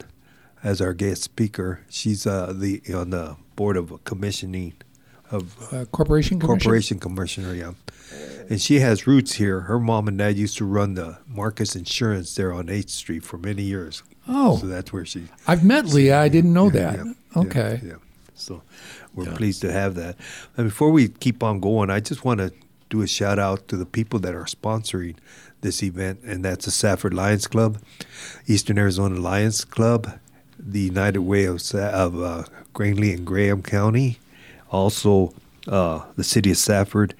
as 0.62 0.80
our 0.80 0.94
guest 0.94 1.22
speaker. 1.22 1.80
She's 1.90 2.26
uh, 2.26 2.52
the 2.56 2.80
on 2.94 3.10
the 3.10 3.36
board 3.56 3.76
of 3.76 3.92
commissioning 4.04 4.72
of 5.30 5.44
Uh, 5.72 5.84
Corporation 5.86 6.38
Commission? 6.40 6.60
Corporation 6.60 6.98
Commissioner, 6.98 7.54
yeah. 7.54 7.72
And 8.50 8.60
she 8.60 8.80
has 8.80 9.06
roots 9.06 9.34
here. 9.34 9.60
Her 9.60 9.78
mom 9.80 10.06
and 10.08 10.18
dad 10.18 10.36
used 10.36 10.56
to 10.58 10.64
run 10.64 10.94
the 10.94 11.18
Márquez 11.30 11.74
Insurance 11.76 12.34
there 12.34 12.52
on 12.52 12.66
8th 12.66 12.90
Street 12.90 13.22
for 13.24 13.38
many 13.38 13.62
years. 13.62 14.02
Oh. 14.28 14.58
So 14.58 14.66
that's 14.66 14.92
where 14.92 15.04
she. 15.04 15.24
I've 15.46 15.64
met 15.64 15.86
Leah. 15.86 16.18
I 16.20 16.28
didn't 16.28 16.52
know 16.52 16.70
that. 16.70 16.96
Yeah, 17.04 17.12
okay. 17.42 17.80
Yeah, 17.82 17.88
yeah. 17.90 17.96
So 18.34 18.62
we're 19.14 19.32
pleased 19.34 19.60
to 19.62 19.72
have 19.72 19.94
that. 19.94 20.16
And 20.56 20.68
before 20.68 20.90
we 20.90 21.08
keep 21.08 21.42
on 21.42 21.60
going, 21.60 21.90
I 21.90 22.00
just 22.00 22.24
want 22.24 22.40
to 22.40 22.52
do 22.90 23.02
a 23.02 23.06
shout 23.06 23.38
out 23.38 23.68
to 23.68 23.76
the 23.76 23.86
people 23.86 24.18
that 24.20 24.34
are 24.34 24.44
sponsoring 24.44 25.16
this 25.60 25.82
event, 25.82 26.20
and 26.24 26.44
that's 26.44 26.66
the 26.66 26.70
Safford 26.70 27.14
Lions 27.14 27.46
Club, 27.46 27.78
Eastern 28.46 28.76
Arizona 28.78 29.18
Lions 29.18 29.64
Club, 29.64 30.18
the 30.58 30.80
United 30.80 31.20
Way 31.20 31.44
of, 31.46 31.62
Sa- 31.62 31.90
of 31.90 32.20
uh, 32.20 32.44
Greenlee 32.74 33.14
and 33.14 33.26
Graham 33.26 33.62
County, 33.62 34.18
also 34.70 35.32
uh, 35.66 36.04
the 36.16 36.24
City 36.24 36.50
of 36.50 36.58
Safford, 36.58 37.14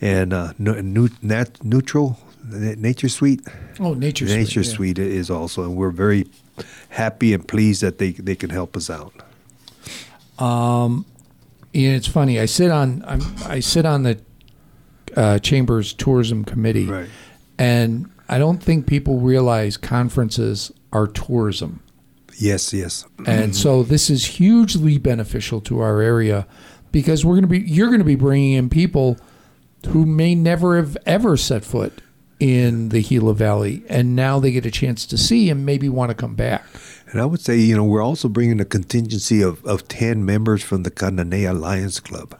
and 0.00 0.32
uh, 0.34 0.52
Nu- 0.58 1.08
Nat- 1.22 1.64
Neutral 1.64 2.18
Nature 2.48 3.08
Suite. 3.08 3.40
Oh, 3.80 3.94
Nature 3.94 4.26
Suite, 4.26 4.38
Nature 4.38 4.60
yeah. 4.60 4.70
Suite 4.70 4.98
is 4.98 5.30
also, 5.30 5.62
and 5.62 5.74
we're 5.74 5.90
very 5.90 6.26
happy 6.90 7.32
and 7.34 7.46
pleased 7.46 7.82
that 7.82 7.98
they 7.98 8.12
they 8.12 8.36
can 8.36 8.50
help 8.50 8.76
us 8.76 8.88
out. 8.88 9.12
And 10.38 11.04
it's 11.74 12.06
funny. 12.08 12.40
I 12.40 12.46
sit 12.46 12.70
on 12.70 13.04
I'm, 13.06 13.20
I 13.46 13.60
sit 13.60 13.84
on 13.86 14.02
the 14.02 14.18
uh, 15.16 15.38
chamber's 15.38 15.92
tourism 15.92 16.44
committee, 16.44 16.86
Right. 16.86 17.08
and 17.58 18.10
I 18.28 18.38
don't 18.38 18.62
think 18.62 18.86
people 18.86 19.20
realize 19.20 19.76
conferences 19.76 20.72
are 20.92 21.06
tourism. 21.06 21.80
Yes, 22.38 22.72
yes. 22.74 23.06
And 23.26 23.56
so 23.56 23.82
this 23.82 24.10
is 24.10 24.26
hugely 24.26 24.98
beneficial 24.98 25.60
to 25.62 25.80
our 25.80 26.00
area 26.02 26.46
because 26.92 27.24
we're 27.24 27.34
going 27.34 27.42
to 27.42 27.48
be 27.48 27.60
you're 27.60 27.86
going 27.88 28.00
to 28.00 28.04
be 28.04 28.14
bringing 28.16 28.52
in 28.52 28.68
people 28.68 29.16
who 29.88 30.04
may 30.04 30.34
never 30.34 30.76
have 30.76 30.96
ever 31.06 31.36
set 31.36 31.64
foot 31.64 32.02
in 32.38 32.90
the 32.90 33.02
Gila 33.02 33.34
Valley 33.34 33.82
and 33.88 34.14
now 34.14 34.38
they 34.38 34.52
get 34.52 34.66
a 34.66 34.70
chance 34.70 35.06
to 35.06 35.16
see 35.16 35.48
and 35.48 35.64
maybe 35.64 35.88
want 35.88 36.10
to 36.10 36.14
come 36.14 36.34
back. 36.34 36.64
And 37.10 37.20
I 37.20 37.24
would 37.24 37.40
say, 37.40 37.56
you 37.56 37.76
know, 37.76 37.84
we're 37.84 38.02
also 38.02 38.28
bringing 38.28 38.60
a 38.60 38.64
contingency 38.64 39.40
of, 39.40 39.64
of 39.64 39.88
10 39.88 40.24
members 40.24 40.62
from 40.62 40.82
the 40.82 40.90
Cananea 40.90 41.58
Lions 41.58 42.00
Club 42.00 42.38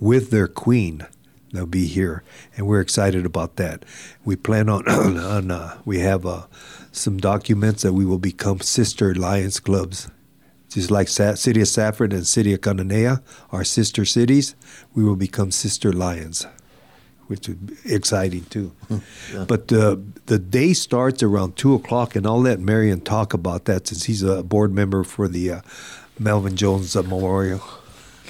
with 0.00 0.30
their 0.30 0.46
queen. 0.46 1.06
They'll 1.52 1.66
be 1.66 1.86
here, 1.86 2.24
and 2.56 2.66
we're 2.66 2.80
excited 2.80 3.24
about 3.24 3.56
that. 3.56 3.84
We 4.24 4.34
plan 4.34 4.68
on, 4.68 4.88
on 4.88 5.50
uh, 5.52 5.78
we 5.84 6.00
have 6.00 6.26
uh, 6.26 6.46
some 6.90 7.18
documents 7.18 7.82
that 7.82 7.92
we 7.92 8.04
will 8.04 8.18
become 8.18 8.60
sister 8.60 9.14
Lions 9.14 9.60
clubs. 9.60 10.08
Just 10.68 10.90
like 10.90 11.06
Sa- 11.06 11.34
City 11.34 11.60
of 11.60 11.68
Safford 11.68 12.12
and 12.12 12.26
City 12.26 12.52
of 12.52 12.60
Cananea, 12.60 13.22
our 13.52 13.62
sister 13.62 14.04
cities, 14.04 14.56
we 14.94 15.04
will 15.04 15.14
become 15.14 15.52
sister 15.52 15.92
Lions, 15.92 16.46
which 17.26 17.48
is 17.48 17.56
exciting 17.84 18.44
too. 18.44 18.72
But 19.46 19.72
uh, 19.72 19.96
the 20.26 20.38
day 20.38 20.72
starts 20.72 21.22
around 21.22 21.56
two 21.56 21.74
o'clock, 21.74 22.16
and 22.16 22.26
I'll 22.26 22.40
let 22.40 22.60
Marion 22.60 23.00
talk 23.00 23.34
about 23.34 23.64
that 23.64 23.88
since 23.88 24.04
he's 24.04 24.22
a 24.22 24.42
board 24.42 24.72
member 24.72 25.04
for 25.04 25.28
the 25.28 25.50
uh, 25.50 25.60
Melvin 26.18 26.56
Jones 26.56 26.94
Memorial. 26.94 27.62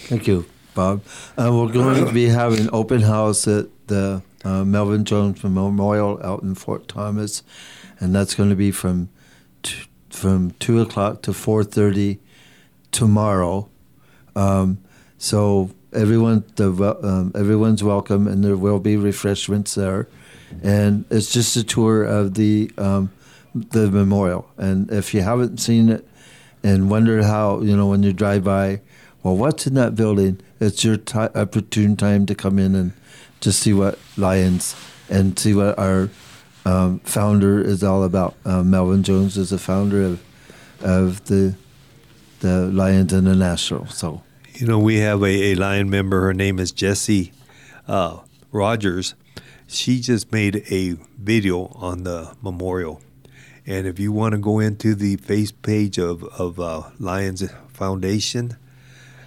Thank 0.09 0.27
you, 0.27 0.47
Bob. 0.75 1.03
Uh, 1.39 1.51
we're 1.53 1.73
going 1.73 2.05
to 2.05 2.13
be 2.13 2.29
having 2.29 2.69
open 2.73 3.03
house 3.03 3.49
at 3.49 3.67
the 3.87 4.23
uh, 4.45 4.65
Melvin 4.65 5.05
Jones 5.05 5.43
Memorial 5.43 6.21
out 6.23 6.43
in 6.43 6.55
Fort 6.55 6.89
Thomas, 6.89 7.43
and 8.01 8.15
that's 8.15 8.35
going 8.35 8.51
to 8.51 8.57
be 8.57 8.71
from 8.71 9.09
t- 9.63 9.87
from 10.11 10.53
two 10.61 10.81
o'clock 10.81 11.23
to 11.23 11.33
four 11.33 11.65
thirty 11.65 12.21
tomorrow. 12.93 13.69
Um, 14.37 14.79
so 15.19 15.71
everyone, 15.95 16.45
the 16.57 16.71
um, 17.03 17.33
everyone's 17.35 17.83
welcome, 17.83 18.27
and 18.27 18.45
there 18.45 18.57
will 18.57 18.81
be 18.81 18.97
refreshments 18.97 19.75
there, 19.75 20.09
and 20.63 21.05
it's 21.11 21.33
just 21.33 21.57
a 21.57 21.65
tour 21.65 22.05
of 22.05 22.35
the 22.35 22.71
um, 22.79 23.11
the 23.55 23.91
memorial. 23.91 24.51
And 24.57 24.91
if 24.91 25.15
you 25.15 25.23
haven't 25.23 25.59
seen 25.59 25.89
it 25.89 26.07
and 26.63 26.91
wonder 26.91 27.23
how, 27.23 27.61
you 27.61 27.77
know, 27.77 27.87
when 27.87 28.03
you 28.03 28.13
drive 28.13 28.45
by, 28.45 28.81
well, 29.23 29.37
what's 29.37 29.67
in 29.67 29.75
that 29.75 29.95
building? 29.95 30.41
It's 30.61 30.85
your 30.85 30.97
ti 30.97 31.19
opportune 31.19 31.97
time 31.97 32.27
to 32.27 32.35
come 32.35 32.59
in 32.59 32.75
and 32.75 32.93
just 33.41 33.61
see 33.61 33.73
what 33.73 33.99
Lions 34.17 34.75
and 35.09 35.39
see 35.39 35.55
what 35.55 35.79
our 35.79 36.09
um, 36.65 37.01
founder 37.01 37.61
is 37.61 37.85
all 37.85 38.05
about. 38.05 38.35
Uh, 38.45 38.63
Melvin 38.63 39.03
Jones 39.03 39.37
is 39.37 39.51
the 39.51 39.59
founder 39.59 40.03
of 40.03 40.23
of 40.81 41.25
the 41.27 41.55
the 42.41 42.67
Lions 42.67 43.13
International. 43.13 43.87
So 43.87 44.23
You 44.57 44.69
know, 44.69 44.79
we 44.79 44.99
have 44.99 45.21
a, 45.23 45.27
a 45.27 45.55
Lion 45.57 45.91
member. 45.91 46.21
Her 46.21 46.33
name 46.33 46.61
is 46.61 46.71
Jessie 46.71 47.33
uh, 47.89 48.21
Rogers. 48.53 49.17
She 49.67 49.99
just 49.99 50.31
made 50.31 50.65
a 50.71 50.93
video 51.19 51.73
on 51.75 52.05
the 52.05 52.37
memorial. 52.41 53.01
And 53.67 53.89
if 53.89 53.99
you 53.99 54.13
want 54.13 54.33
to 54.33 54.39
go 54.39 54.61
into 54.61 54.95
the 54.95 55.17
face 55.17 55.51
page 55.51 55.99
of, 55.99 56.23
of 56.39 56.61
uh, 56.61 56.91
Lions 57.01 57.43
Foundation 57.73 58.57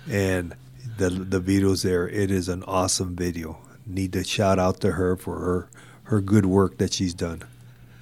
and 0.10 0.56
the, 0.98 1.10
the 1.10 1.42
videos 1.42 1.84
there, 1.84 2.08
it 2.08 2.32
is 2.32 2.48
an 2.48 2.64
awesome 2.64 3.14
video. 3.14 3.58
Need 3.86 4.14
to 4.14 4.24
shout 4.24 4.60
out 4.60 4.80
to 4.80 4.94
her 4.94 5.18
for 5.18 5.40
her, 5.40 5.70
her 6.04 6.22
good 6.22 6.46
work 6.46 6.78
that 6.78 6.94
she's 6.94 7.14
done. 7.14 7.44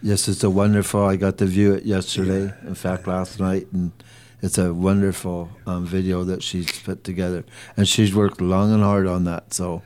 yes, 0.03 0.27
it's 0.27 0.43
a 0.43 0.49
wonderful. 0.51 1.03
I 1.03 1.15
got 1.15 1.39
to 1.39 1.45
view 1.47 1.73
it 1.73 1.85
yesterday. 1.85 2.53
In 2.67 2.75
fact, 2.75 3.07
last 3.07 3.39
night, 3.39 3.65
and 3.73 3.91
it's 4.45 4.60
a 4.60 4.71
wonderful 4.71 5.49
um, 5.65 5.88
video 5.88 6.23
that 6.23 6.43
she's 6.43 6.71
put 6.84 7.03
together, 7.03 7.43
and 7.75 7.88
she's 7.88 8.13
worked 8.13 8.39
long 8.39 8.71
and 8.71 8.84
hard 8.84 9.08
on 9.08 9.25
that. 9.25 9.53
So. 9.53 9.81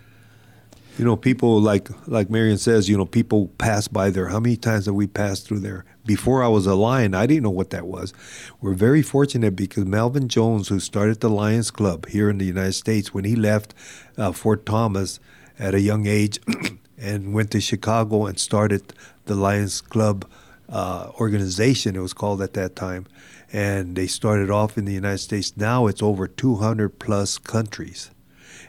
You 0.97 1.05
know, 1.05 1.15
people 1.15 1.61
like 1.61 1.87
like 2.09 2.29
Marion 2.29 2.57
says, 2.57 2.89
you 2.89 2.97
know, 2.97 3.05
people 3.05 3.47
pass 3.57 3.87
by 3.87 4.09
there. 4.09 4.27
How 4.27 4.41
many 4.41 4.57
times 4.57 4.85
have 4.85 4.95
we 4.95 5.07
passed 5.07 5.47
through 5.47 5.61
there? 5.61 5.85
Before 6.05 6.43
I 6.43 6.49
was 6.49 6.65
a 6.65 6.75
Lion, 6.75 7.15
I 7.15 7.25
didn't 7.25 7.43
know 7.43 7.49
what 7.49 7.69
that 7.69 7.87
was. 7.87 8.11
We're 8.59 8.73
very 8.73 9.01
fortunate 9.01 9.55
because 9.55 9.85
Melvin 9.85 10.27
Jones, 10.27 10.67
who 10.67 10.81
started 10.81 11.21
the 11.21 11.29
Lions 11.29 11.71
Club 11.71 12.07
here 12.07 12.29
in 12.29 12.37
the 12.37 12.43
United 12.43 12.73
States, 12.73 13.13
when 13.13 13.23
he 13.23 13.37
left 13.37 13.73
uh, 14.17 14.33
Fort 14.33 14.65
Thomas 14.65 15.21
at 15.57 15.73
a 15.73 15.79
young 15.79 16.05
age 16.05 16.41
and 16.97 17.33
went 17.33 17.51
to 17.51 17.61
Chicago 17.61 18.25
and 18.25 18.37
started 18.37 18.91
the 19.23 19.35
Lions 19.35 19.79
Club 19.79 20.29
uh, 20.67 21.11
organization, 21.17 21.95
it 21.95 21.99
was 21.99 22.13
called 22.13 22.41
at 22.41 22.55
that 22.55 22.75
time. 22.75 23.05
And 23.51 23.95
they 23.95 24.07
started 24.07 24.49
off 24.51 24.77
in 24.77 24.85
the 24.85 24.93
United 24.93 25.17
States. 25.19 25.57
Now 25.57 25.87
it's 25.87 26.03
over 26.03 26.27
200 26.27 26.99
plus 26.99 27.37
countries 27.37 28.11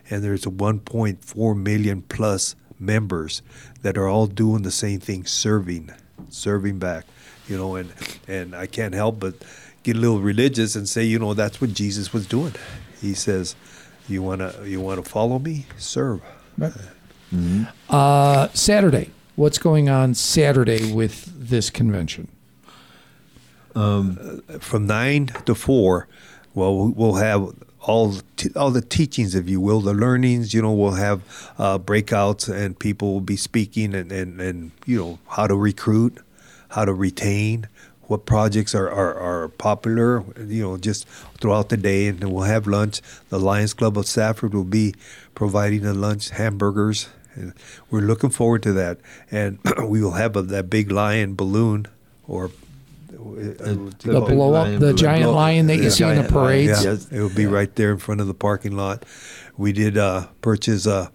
and 0.09 0.25
there's 0.25 0.45
1.4 0.45 1.57
million 1.57 2.03
plus 2.03 2.57
members 2.79 3.43
that 3.83 3.97
are 3.99 4.09
all 4.09 4.27
doing 4.27 4.63
the 4.63 4.71
same 4.71 4.99
thing 5.01 5.25
serving 5.27 5.91
serving 6.31 6.79
back 6.79 7.05
you 7.47 7.57
know 7.57 7.75
and 7.75 7.93
and 8.27 8.55
i 8.55 8.67
can't 8.67 8.95
help 8.95 9.21
but 9.21 9.35
get 9.83 9.97
a 9.97 9.99
little 9.99 10.21
religious 10.21 10.75
and 10.77 10.89
say 10.89 11.05
you 11.05 11.19
know 11.19 11.35
that's 11.35 11.61
what 11.61 11.73
jesus 11.75 12.13
was 12.13 12.27
doing 12.27 12.53
he 13.01 13.13
says 13.13 13.55
you 14.09 14.23
want 14.23 14.41
to 14.41 14.55
you 14.67 14.81
want 14.81 15.03
to 15.03 15.09
follow 15.09 15.39
me 15.39 15.67
serve 15.77 16.21
Uh, 17.89 18.49
Saturday. 18.55 19.11
What's 19.37 19.59
going 19.59 19.89
on 19.89 20.15
Saturday 20.15 20.93
with 20.93 21.27
this 21.49 21.71
convention? 21.71 22.27
From 23.75 24.87
nine 24.87 25.27
to 25.47 25.55
four, 25.55 26.09
well, 26.55 26.89
we'll 26.89 27.15
have 27.15 27.55
all 27.81 28.15
t- 28.37 28.51
all 28.55 28.71
the 28.71 28.83
teachings, 28.83 29.35
if 29.35 29.49
you 29.49 29.61
will, 29.61 29.81
the 29.81 29.95
learnings. 29.95 30.53
You 30.53 30.63
know, 30.63 30.73
we'll 30.73 30.93
have 30.93 31.23
uh, 31.59 31.79
breakouts, 31.79 32.53
and 32.53 32.79
people 32.79 33.13
will 33.13 33.21
be 33.21 33.37
speaking, 33.37 33.95
and, 33.95 34.13
and, 34.13 34.41
and 34.41 34.71
you 34.87 34.99
know 34.99 35.19
how 35.29 35.47
to 35.47 35.57
recruit, 35.57 36.19
how 36.71 36.85
to 36.85 36.93
retain, 36.93 37.69
what 38.03 38.27
projects 38.27 38.75
are, 38.75 38.91
are, 38.91 39.15
are 39.15 39.49
popular. 39.49 40.25
You 40.39 40.63
know, 40.63 40.77
just 40.77 41.07
throughout 41.41 41.69
the 41.69 41.77
day, 41.77 42.09
and 42.09 42.21
then 42.21 42.31
we'll 42.31 42.45
have 42.45 42.67
lunch. 42.67 43.01
The 43.29 43.39
Lions 43.39 43.73
Club 43.73 43.97
of 43.97 44.07
Safford 44.07 44.55
will 44.55 44.65
be 44.65 44.95
providing 45.35 45.83
the 45.83 45.95
lunch, 45.95 46.31
hamburgers. 46.31 47.09
And 47.37 47.55
we're 47.91 48.01
looking 48.01 48.31
forward 48.31 48.63
to 48.65 48.73
that, 48.73 48.99
and 49.31 49.61
we 49.85 50.03
will 50.03 50.13
have 50.13 50.37
a, 50.37 50.43
that 50.43 50.69
big 50.69 50.91
lion 50.91 51.37
balloon, 51.37 51.87
or 52.27 52.51
The 53.25 54.21
blow 54.27 54.55
up, 54.55 54.81
the 54.81 54.95
giant 54.95 55.33
lion 55.33 55.67
that 55.67 55.77
you 55.77 55.85
The 55.85 55.91
see 55.91 56.05
in 56.05 56.09
the 56.11 56.15
giant 56.23 56.35
lion, 56.35 56.47
parades. 56.47 56.85
yeah, 56.85 56.91
Yes. 56.93 57.09
it 57.11 57.21
will 57.21 57.29
be 57.35 57.47
right 57.47 57.75
there 57.77 57.91
in 57.93 57.99
front 57.99 58.21
of 58.21 58.27
the 58.27 58.35
parking 58.35 58.77
lot. 58.77 59.05
We 59.57 59.73
did 59.73 59.99
uh, 59.99 60.27
purchase 60.41 60.87
uh, 60.87 61.09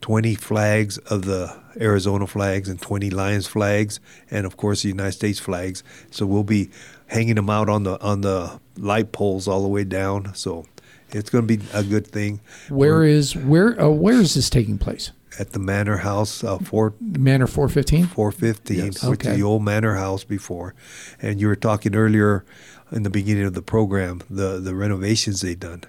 20 0.00 0.34
flags 0.36 0.98
of 0.98 1.24
the 1.24 1.54
Arizona 1.80 2.26
flags 2.26 2.68
and 2.68 2.80
20 2.80 3.10
Lions 3.10 3.46
flags, 3.46 4.00
and 4.30 4.46
of 4.46 4.56
course 4.56 4.82
the 4.82 4.88
United 4.88 5.12
States 5.12 5.38
flags. 5.38 5.82
So 6.10 6.26
we'll 6.26 6.44
be 6.44 6.70
hanging 7.06 7.34
them 7.36 7.50
out 7.50 7.68
on 7.68 7.82
the 7.84 8.00
on 8.00 8.20
the 8.20 8.60
light 8.76 9.12
poles 9.12 9.48
all 9.48 9.62
the 9.62 9.68
way 9.68 9.84
down. 9.84 10.34
So 10.34 10.66
it's 11.10 11.30
going 11.30 11.46
to 11.46 11.56
be 11.56 11.64
a 11.72 11.82
good 11.82 12.06
thing. 12.06 12.40
Where 12.68 13.02
is 13.04 13.34
where 13.36 13.80
uh, 13.80 13.88
where 13.88 14.14
is 14.20 14.34
this 14.34 14.50
taking 14.50 14.78
place? 14.78 15.10
At 15.38 15.52
the 15.52 15.58
Manor 15.60 15.98
House, 15.98 16.42
uh, 16.42 16.58
Fort 16.58 16.94
Manor 17.00 17.46
415. 17.46 18.06
415, 18.06 18.76
Yes. 18.76 19.04
which 19.04 19.20
Okay. 19.20 19.30
is 19.30 19.36
the 19.36 19.42
old 19.44 19.62
manor 19.62 19.94
house 19.94 20.24
before. 20.24 20.74
And 21.22 21.40
you 21.40 21.46
were 21.46 21.56
talking 21.56 21.94
earlier 21.94 22.44
in 22.90 23.02
the 23.04 23.10
beginning 23.10 23.44
of 23.44 23.54
the 23.54 23.62
program, 23.62 24.22
the, 24.28 24.58
the 24.58 24.74
renovations 24.74 25.40
they 25.42 25.54
done. 25.54 25.84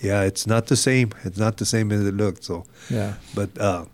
Yeah, 0.00 0.22
it's 0.22 0.46
not 0.46 0.66
the 0.68 0.76
same. 0.76 1.10
It's 1.24 1.38
not 1.38 1.56
the 1.58 1.66
same 1.66 1.92
as 1.92 2.06
it 2.06 2.14
looked. 2.14 2.44
So, 2.44 2.64
Yeah. 2.90 3.14
but 3.34 3.50
uh, 3.58 3.84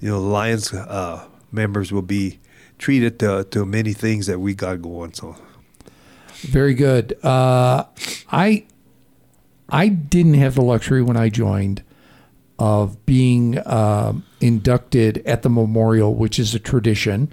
you 0.00 0.08
know, 0.10 0.20
the 0.20 0.26
Lions 0.28 0.72
uh, 0.72 1.24
members 1.50 1.90
will 1.90 2.02
be 2.02 2.38
treated 2.78 3.18
to, 3.20 3.44
to 3.50 3.64
many 3.66 3.92
things 3.92 4.26
that 4.26 4.38
we 4.38 4.54
got 4.54 4.80
going. 4.82 5.14
So, 5.14 5.34
Very 6.42 6.74
good. 6.74 7.16
Uh, 7.24 7.84
I 8.30 8.64
I 9.68 9.88
didn't 9.88 10.34
have 10.34 10.54
the 10.54 10.62
luxury 10.62 11.02
when 11.02 11.16
I 11.16 11.28
joined 11.28 11.82
of 12.58 13.04
being 13.06 13.58
um, 13.68 14.24
inducted 14.40 15.18
at 15.26 15.42
the 15.42 15.48
memorial, 15.50 16.14
which 16.14 16.38
is 16.38 16.54
a 16.54 16.58
tradition. 16.58 17.26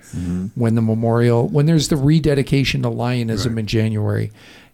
When 0.56 0.76
the 0.76 0.82
memorial, 0.82 1.48
when 1.48 1.66
there's 1.66 1.88
the 1.90 1.98
rededication 1.98 2.84
to 2.84 2.90
Lionism 2.90 3.58
in 3.58 3.66
January, 3.66 4.32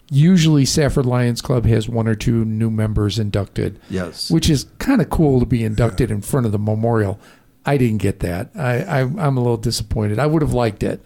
usually 0.09 0.65
Safford 0.65 1.05
Lions 1.05 1.41
Club 1.41 1.65
has 1.67 1.87
one 1.87 2.07
or 2.07 2.15
two 2.15 2.43
new 2.43 2.69
members 2.69 3.17
inducted. 3.17 3.79
Yes. 3.89 4.29
which 4.29 4.49
is 4.49 4.65
kind 4.77 5.01
of 5.01 5.09
cool 5.09 5.39
to 5.39 5.45
be 5.45 5.63
inducted 5.63 6.11
in 6.11 6.21
front 6.21 6.45
of 6.45 6.51
the 6.51 6.59
memorial. 6.59 7.17
I 7.65 7.77
didn't 7.77 7.99
get 7.99 8.19
that. 8.19 8.49
I, 8.55 8.81
I 8.81 8.99
I'm 9.01 9.37
a 9.37 9.41
little 9.41 9.55
disappointed. 9.57 10.19
I 10.19 10.25
would 10.25 10.41
have 10.41 10.53
liked 10.53 10.83
it. 10.83 11.01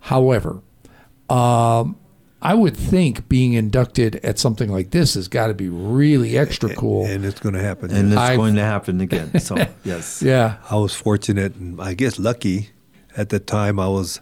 However, 0.00 0.62
um, 1.28 1.96
I 2.40 2.54
would 2.54 2.76
think 2.76 3.28
being 3.28 3.54
inducted 3.54 4.16
at 4.22 4.38
something 4.38 4.70
like 4.70 4.90
this 4.90 5.14
has 5.14 5.26
got 5.26 5.48
to 5.48 5.54
be 5.54 5.68
really 5.68 6.38
extra 6.38 6.72
cool. 6.74 7.04
and 7.06 7.24
it's 7.24 7.40
going 7.40 7.54
to 7.56 7.60
happen. 7.62 7.90
And 7.90 8.12
it's 8.12 8.16
I've- 8.20 8.36
going 8.36 8.54
to 8.54 8.62
happen 8.62 9.00
again. 9.00 9.40
So 9.40 9.56
yes. 9.84 10.22
yeah. 10.22 10.58
I 10.70 10.76
was 10.76 10.94
fortunate 10.94 11.56
and 11.56 11.80
I 11.80 11.94
guess 11.94 12.18
lucky. 12.18 12.70
At 13.16 13.30
the 13.30 13.40
time, 13.40 13.80
I 13.80 13.88
was 13.88 14.20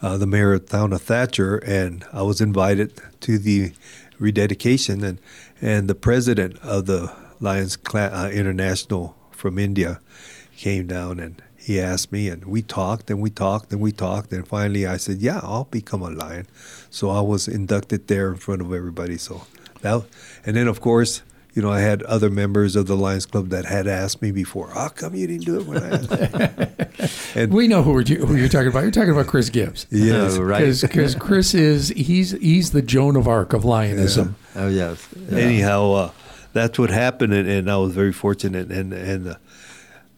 uh, 0.00 0.16
the 0.16 0.26
mayor 0.26 0.54
of 0.54 0.64
town 0.66 0.94
of 0.94 1.02
Thatcher, 1.02 1.58
and 1.58 2.02
I 2.14 2.22
was 2.22 2.40
invited 2.40 2.94
to 3.20 3.36
the 3.38 3.72
rededication, 4.18 5.04
and 5.04 5.18
and 5.60 5.88
the 5.88 5.94
president 5.94 6.56
of 6.62 6.86
the 6.86 7.12
Lions 7.40 7.76
Cla- 7.76 8.10
uh, 8.26 8.30
International 8.30 9.16
from 9.30 9.58
India 9.58 10.00
came 10.56 10.86
down 10.86 11.20
and 11.20 11.42
he 11.68 11.78
asked 11.92 12.10
me, 12.10 12.22
and 12.32 12.44
we 12.54 12.60
talked 12.62 13.10
and 13.10 13.20
we 13.20 13.30
talked 13.30 13.72
and 13.72 13.80
we 13.86 13.92
talked, 13.92 14.32
and 14.32 14.48
finally 14.48 14.86
I 14.86 14.96
said, 14.96 15.18
"Yeah, 15.28 15.40
I'll 15.42 15.68
become 15.70 16.02
a 16.02 16.10
lion." 16.10 16.46
So 16.90 17.10
I 17.10 17.20
was 17.20 17.46
inducted 17.46 18.08
there 18.08 18.28
in 18.32 18.38
front 18.38 18.62
of 18.62 18.72
everybody. 18.72 19.18
So 19.18 19.34
that, 19.82 20.02
and 20.46 20.56
then 20.56 20.66
of 20.68 20.80
course. 20.80 21.22
You 21.54 21.62
know, 21.62 21.72
I 21.72 21.80
had 21.80 22.02
other 22.04 22.30
members 22.30 22.76
of 22.76 22.86
the 22.86 22.94
Lions 22.94 23.26
Club 23.26 23.48
that 23.48 23.64
had 23.64 23.88
asked 23.88 24.22
me 24.22 24.30
before, 24.30 24.68
"How 24.70 24.88
come 24.90 25.16
you 25.16 25.26
didn't 25.26 25.44
do 25.46 25.58
it 25.58 25.66
when 25.66 25.78
I 25.82 25.88
asked?" 25.96 26.12
and 27.36 27.52
We 27.52 27.66
know 27.66 27.82
who, 27.82 27.98
you, 28.00 28.24
who 28.26 28.36
you're 28.36 28.48
talking 28.56 28.68
about. 28.68 28.82
You're 28.82 28.92
talking 28.92 29.10
about 29.10 29.26
Chris 29.26 29.50
Gibbs. 29.50 29.86
Yeah, 29.90 30.28
Oh, 30.30 30.40
right. 30.40 30.60
Because 30.82 31.14
Chris 31.16 31.54
is 31.54 31.88
he's 31.88 32.30
he's 32.32 32.70
the 32.70 32.82
Joan 32.82 33.16
of 33.16 33.26
Arc 33.26 33.54
of 33.54 33.62
Lionism. 33.64 34.36
Oh 34.54 34.68
yes. 34.68 35.04
Yeah. 35.16 35.38
anyhow, 35.38 35.92
uh, 35.92 36.10
that's 36.52 36.78
what 36.78 36.90
happened, 36.90 37.32
and, 37.32 37.48
and 37.48 37.68
I 37.68 37.76
was 37.78 37.92
very 37.92 38.12
fortunate. 38.12 38.70
And 38.70 38.92
and 38.92 39.28
uh, 39.30 39.34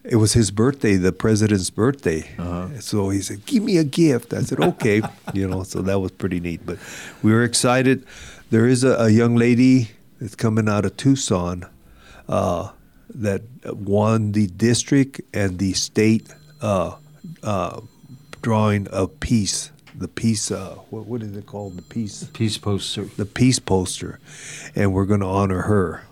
it 0.03 0.15
was 0.17 0.33
his 0.33 0.51
birthday, 0.51 0.95
the 0.95 1.11
president's 1.11 1.69
birthday. 1.69 2.27
So 2.79 3.09
he 3.09 3.21
said, 3.21 3.45
"Give 3.45 3.63
me 3.63 3.77
a 3.77 3.83
gift." 3.83 4.33
I 4.33 4.41
said, 4.41 4.59
"Okay," 4.59 5.01
you 5.33 5.47
know. 5.47 5.63
So 5.63 5.81
that 5.83 5.99
was 5.99 6.11
pretty 6.11 6.39
neat. 6.39 6.65
But 6.65 6.77
we 7.21 7.31
were 7.31 7.43
excited. 7.43 8.05
There 8.49 8.67
is 8.67 8.83
a, 8.83 8.95
a 8.97 9.09
young 9.09 9.35
lady 9.35 9.91
that's 10.19 10.35
coming 10.35 10.67
out 10.67 10.85
of 10.85 10.97
Tucson 10.97 11.65
uh, 12.27 12.71
that 13.13 13.41
won 13.65 14.31
the 14.33 14.47
district 14.47 15.21
and 15.33 15.59
the 15.59 15.73
state 15.73 16.33
uh, 16.61 16.95
uh, 17.43 17.81
drawing 18.41 18.87
of 18.87 19.19
peace. 19.19 19.71
The 19.93 20.07
peace. 20.07 20.49
Uh, 20.51 20.75
what, 20.89 21.05
what 21.05 21.21
is 21.21 21.35
it 21.35 21.45
called? 21.45 21.77
The 21.77 21.81
peace 21.83 22.27
Peace 22.33 22.57
poster. 22.57 23.03
the 23.17 23.25
peace 23.25 23.59
poster, 23.59 24.19
and 24.75 24.93
we're 24.93 25.05
going 25.05 25.19
to 25.21 25.27
honor 25.27 25.61
her. 25.63 26.03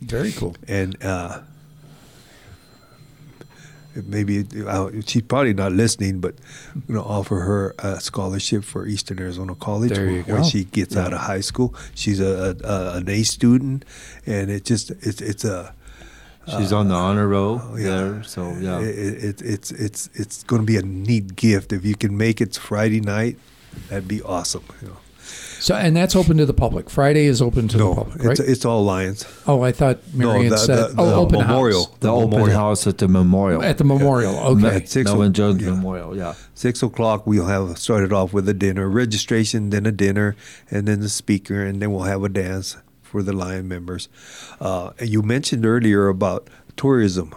Very 0.00 0.32
cool. 0.32 0.54
And 0.68 1.02
uh, 1.02 1.40
maybe 3.94 4.44
uh, 4.66 4.90
she's 5.04 5.22
probably 5.22 5.54
not 5.54 5.72
listening, 5.72 6.20
but 6.20 6.34
going 6.86 7.02
to 7.02 7.08
offer 7.08 7.40
her 7.40 7.74
a 7.78 8.00
scholarship 8.00 8.64
for 8.64 8.86
Eastern 8.86 9.18
Arizona 9.18 9.54
College, 9.54 9.96
where 9.98 10.22
go. 10.22 10.42
she 10.42 10.64
gets 10.64 10.96
out 10.96 11.12
of 11.12 11.20
high 11.20 11.40
school. 11.40 11.74
She's 11.94 12.20
a, 12.20 12.56
a 12.64 12.98
an 12.98 13.08
A 13.08 13.22
student, 13.22 13.84
and 14.26 14.50
it 14.50 14.64
just 14.64 14.90
it's 14.90 15.20
it's 15.20 15.44
a 15.44 15.74
She's 16.48 16.72
on 16.72 16.88
the 16.88 16.94
honor 16.94 17.28
roll 17.28 17.60
oh, 17.62 17.76
yeah. 17.76 17.96
there. 17.96 18.22
So 18.24 18.52
yeah. 18.58 18.80
It, 18.80 19.24
it, 19.24 19.42
it's 19.42 19.70
it's 19.70 20.10
it's 20.14 20.42
going 20.42 20.62
to 20.62 20.66
be 20.66 20.76
a 20.76 20.82
neat 20.82 21.36
gift 21.36 21.72
if 21.72 21.84
you 21.84 21.94
can 21.94 22.16
make 22.16 22.40
it 22.40 22.56
Friday 22.56 23.00
night. 23.00 23.36
That'd 23.88 24.08
be 24.08 24.22
awesome. 24.22 24.64
You 24.80 24.88
know. 24.88 24.96
So 25.62 25.76
and 25.76 25.96
that's 25.96 26.16
open 26.16 26.38
to 26.38 26.44
the 26.46 26.52
public. 26.52 26.90
Friday 26.90 27.26
is 27.26 27.40
open 27.40 27.68
to 27.68 27.78
the 27.78 27.94
public, 27.94 28.18
right? 28.24 28.30
it's 28.32 28.40
it's 28.40 28.64
all 28.64 28.82
Lions. 28.84 29.24
oh, 29.46 29.62
I 29.62 29.70
thought 29.70 29.98
Marion 30.12 30.50
the- 30.50 30.56
said 30.58 30.76
the- 30.76 30.94
oh 31.00 31.06
the 31.06 31.14
open 31.14 31.38
memorial. 31.38 31.84
house 31.86 31.98
the 32.00 32.08
open 32.12 32.30
memorial. 32.30 32.58
house 32.58 32.86
at 32.88 32.98
the 32.98 33.06
memorial. 33.08 33.62
at 33.62 33.78
the 33.78 33.84
memorial. 33.84 34.34
Okay. 34.38 34.76
At 34.76 34.88
six 34.88 35.08
Melvin 35.08 35.28
o- 35.28 35.32
Jones 35.32 35.62
yeah. 35.62 35.70
Memorial. 35.70 36.16
Yeah. 36.16 36.34
Six 36.54 36.82
o'clock, 36.82 37.26
we'll 37.28 37.46
have 37.46 37.78
started 37.78 38.12
off 38.12 38.32
with 38.32 38.48
a 38.48 38.54
dinner, 38.54 38.88
registration, 38.88 39.70
then 39.70 39.86
a 39.86 39.92
dinner, 39.92 40.34
and 40.68 40.88
then 40.88 40.98
the 41.00 41.08
speaker, 41.08 41.64
and 41.64 41.80
then 41.80 41.92
we'll 41.92 42.04
have 42.10 42.24
a 42.24 42.28
dance 42.28 42.76
for 43.02 43.22
the 43.22 43.32
Lion 43.32 43.68
members. 43.68 44.08
Uh, 44.60 44.90
and 44.98 45.08
you 45.10 45.22
mentioned 45.22 45.64
earlier 45.64 46.08
about 46.08 46.48
tourism, 46.76 47.32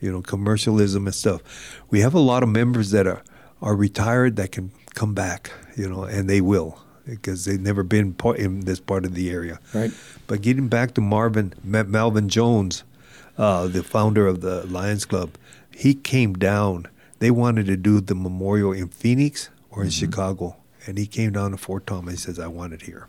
you 0.00 0.12
know, 0.12 0.22
commercialism 0.22 1.06
and 1.06 1.14
stuff. 1.14 1.42
We 1.90 2.00
have 2.02 2.14
a 2.14 2.20
lot 2.20 2.42
of 2.44 2.48
members 2.50 2.90
that 2.92 3.06
are, 3.08 3.22
are 3.60 3.74
retired 3.74 4.36
that 4.36 4.52
can 4.52 4.70
come 4.94 5.12
back, 5.14 5.50
you 5.76 5.88
know, 5.88 6.04
and 6.04 6.30
they 6.30 6.40
will 6.40 6.78
because 7.06 7.44
they've 7.44 7.60
never 7.60 7.82
been 7.82 8.14
part 8.14 8.38
in 8.38 8.60
this 8.60 8.80
part 8.80 9.04
of 9.04 9.14
the 9.14 9.30
area. 9.30 9.60
Right. 9.72 9.92
But 10.26 10.42
getting 10.42 10.68
back 10.68 10.94
to 10.94 11.00
Marvin 11.00 11.52
Ma- 11.62 11.82
Malvin 11.82 12.28
Jones, 12.28 12.84
uh, 13.36 13.66
the 13.66 13.82
founder 13.82 14.26
of 14.26 14.40
the 14.40 14.66
Lions 14.66 15.04
Club, 15.04 15.30
he 15.70 15.94
came 15.94 16.34
down. 16.34 16.86
They 17.18 17.30
wanted 17.30 17.66
to 17.66 17.76
do 17.76 18.00
the 18.00 18.14
memorial 18.14 18.72
in 18.72 18.88
Phoenix 18.88 19.50
or 19.70 19.84
in 19.84 19.90
Chicago, 19.90 20.56
and 20.86 20.98
he 20.98 21.06
came 21.06 21.32
down 21.32 21.50
to 21.52 21.56
Fort 21.56 21.86
Thomas. 21.86 22.14
He 22.14 22.20
says, 22.20 22.38
"I 22.38 22.46
want 22.46 22.72
it 22.72 22.82
here." 22.82 23.08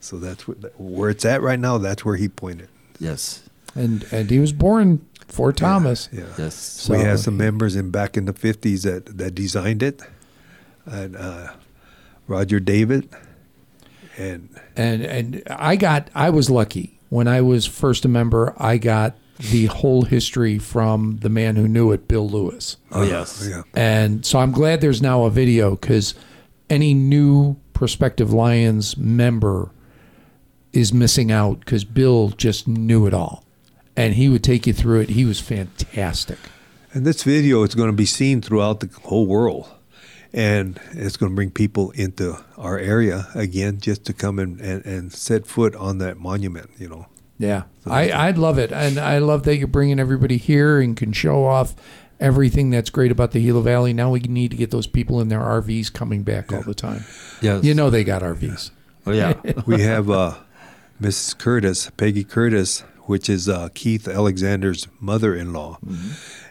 So 0.00 0.18
that's 0.18 0.48
what, 0.48 0.58
where 0.80 1.10
it's 1.10 1.24
at 1.24 1.42
right 1.42 1.58
now. 1.60 1.78
That's 1.78 2.04
where 2.04 2.16
he 2.16 2.28
pointed. 2.28 2.68
Yes. 2.98 3.42
And 3.74 4.04
and 4.10 4.30
he 4.30 4.38
was 4.38 4.52
born 4.52 5.04
Fort 5.28 5.56
Thomas. 5.56 6.08
Yeah. 6.12 6.24
Yes. 6.36 6.54
So 6.54 6.94
we 6.94 7.00
had 7.00 7.20
some 7.20 7.36
members 7.36 7.76
in 7.76 7.90
back 7.90 8.16
in 8.16 8.24
the 8.26 8.32
fifties 8.32 8.82
that 8.82 9.18
that 9.18 9.34
designed 9.34 9.82
it, 9.82 10.02
and 10.86 11.16
uh, 11.16 11.52
Roger 12.26 12.60
David, 12.60 13.08
and 14.16 14.48
and 14.76 15.02
and 15.02 15.42
I 15.48 15.76
got 15.76 16.08
I 16.14 16.30
was 16.30 16.50
lucky 16.50 16.98
when 17.08 17.28
I 17.28 17.40
was 17.40 17.66
first 17.66 18.04
a 18.04 18.08
member. 18.08 18.54
I 18.56 18.78
got 18.78 19.16
the 19.50 19.66
whole 19.66 20.02
history 20.02 20.58
from 20.58 21.18
the 21.18 21.28
man 21.28 21.56
who 21.56 21.66
knew 21.66 21.90
it, 21.92 22.06
Bill 22.06 22.28
Lewis. 22.28 22.76
Oh 22.92 23.02
yes. 23.02 23.48
yeah, 23.48 23.62
And 23.74 24.24
so 24.24 24.38
I'm 24.38 24.52
glad 24.52 24.80
there's 24.80 25.02
now 25.02 25.24
a 25.24 25.30
video 25.30 25.72
because 25.72 26.14
any 26.70 26.94
new 26.94 27.56
prospective 27.72 28.32
Lions 28.32 28.96
member 28.96 29.70
is 30.72 30.92
missing 30.92 31.32
out 31.32 31.60
because 31.60 31.84
Bill 31.84 32.28
just 32.30 32.68
knew 32.68 33.06
it 33.06 33.14
all. 33.14 33.44
And 33.96 34.14
he 34.14 34.28
would 34.28 34.44
take 34.44 34.66
you 34.66 34.72
through 34.72 35.00
it. 35.00 35.10
He 35.10 35.24
was 35.24 35.40
fantastic. 35.40 36.38
And 36.94 37.04
this 37.04 37.24
video 37.24 37.62
is 37.62 37.74
going 37.74 37.90
to 37.90 37.96
be 37.96 38.06
seen 38.06 38.40
throughout 38.40 38.80
the 38.80 38.88
whole 39.02 39.26
world. 39.26 39.68
And 40.34 40.80
it's 40.92 41.16
going 41.16 41.30
to 41.30 41.36
bring 41.36 41.50
people 41.50 41.90
into 41.90 42.38
our 42.56 42.78
area 42.78 43.28
again 43.34 43.80
just 43.80 44.04
to 44.06 44.12
come 44.12 44.38
and, 44.38 44.60
and, 44.60 44.84
and 44.86 45.12
set 45.12 45.46
foot 45.46 45.74
on 45.76 45.98
that 45.98 46.18
monument, 46.18 46.70
you 46.78 46.88
know. 46.88 47.06
Yeah, 47.38 47.64
I, 47.86 48.12
I'd 48.12 48.38
love 48.38 48.58
it, 48.58 48.70
and 48.70 48.98
I 48.98 49.18
love 49.18 49.42
that 49.44 49.56
you're 49.56 49.66
bringing 49.66 49.98
everybody 49.98 50.36
here 50.36 50.80
and 50.80 50.96
can 50.96 51.12
show 51.12 51.44
off 51.44 51.74
everything 52.20 52.70
that's 52.70 52.88
great 52.88 53.10
about 53.10 53.32
the 53.32 53.42
Gila 53.42 53.62
Valley. 53.62 53.92
Now 53.92 54.10
we 54.10 54.20
need 54.20 54.52
to 54.52 54.56
get 54.56 54.70
those 54.70 54.86
people 54.86 55.20
in 55.20 55.28
their 55.28 55.40
RVs 55.40 55.92
coming 55.92 56.22
back 56.22 56.52
all 56.52 56.62
the 56.62 56.74
time. 56.74 57.04
Yes. 57.40 57.64
You 57.64 57.74
know 57.74 57.90
they 57.90 58.04
got 58.04 58.22
RVs. 58.22 58.70
Oh 59.06 59.12
yeah. 59.12 59.34
We 59.66 59.82
have 59.82 60.08
uh, 60.08 60.36
Mrs. 61.00 61.36
Curtis, 61.36 61.90
Peggy 61.96 62.22
Curtis, 62.22 62.84
which 63.06 63.28
is 63.28 63.48
uh, 63.48 63.68
Keith 63.74 64.06
Alexander's 64.06 64.86
mother 65.00 65.34
in 65.34 65.52
law. 65.52 65.78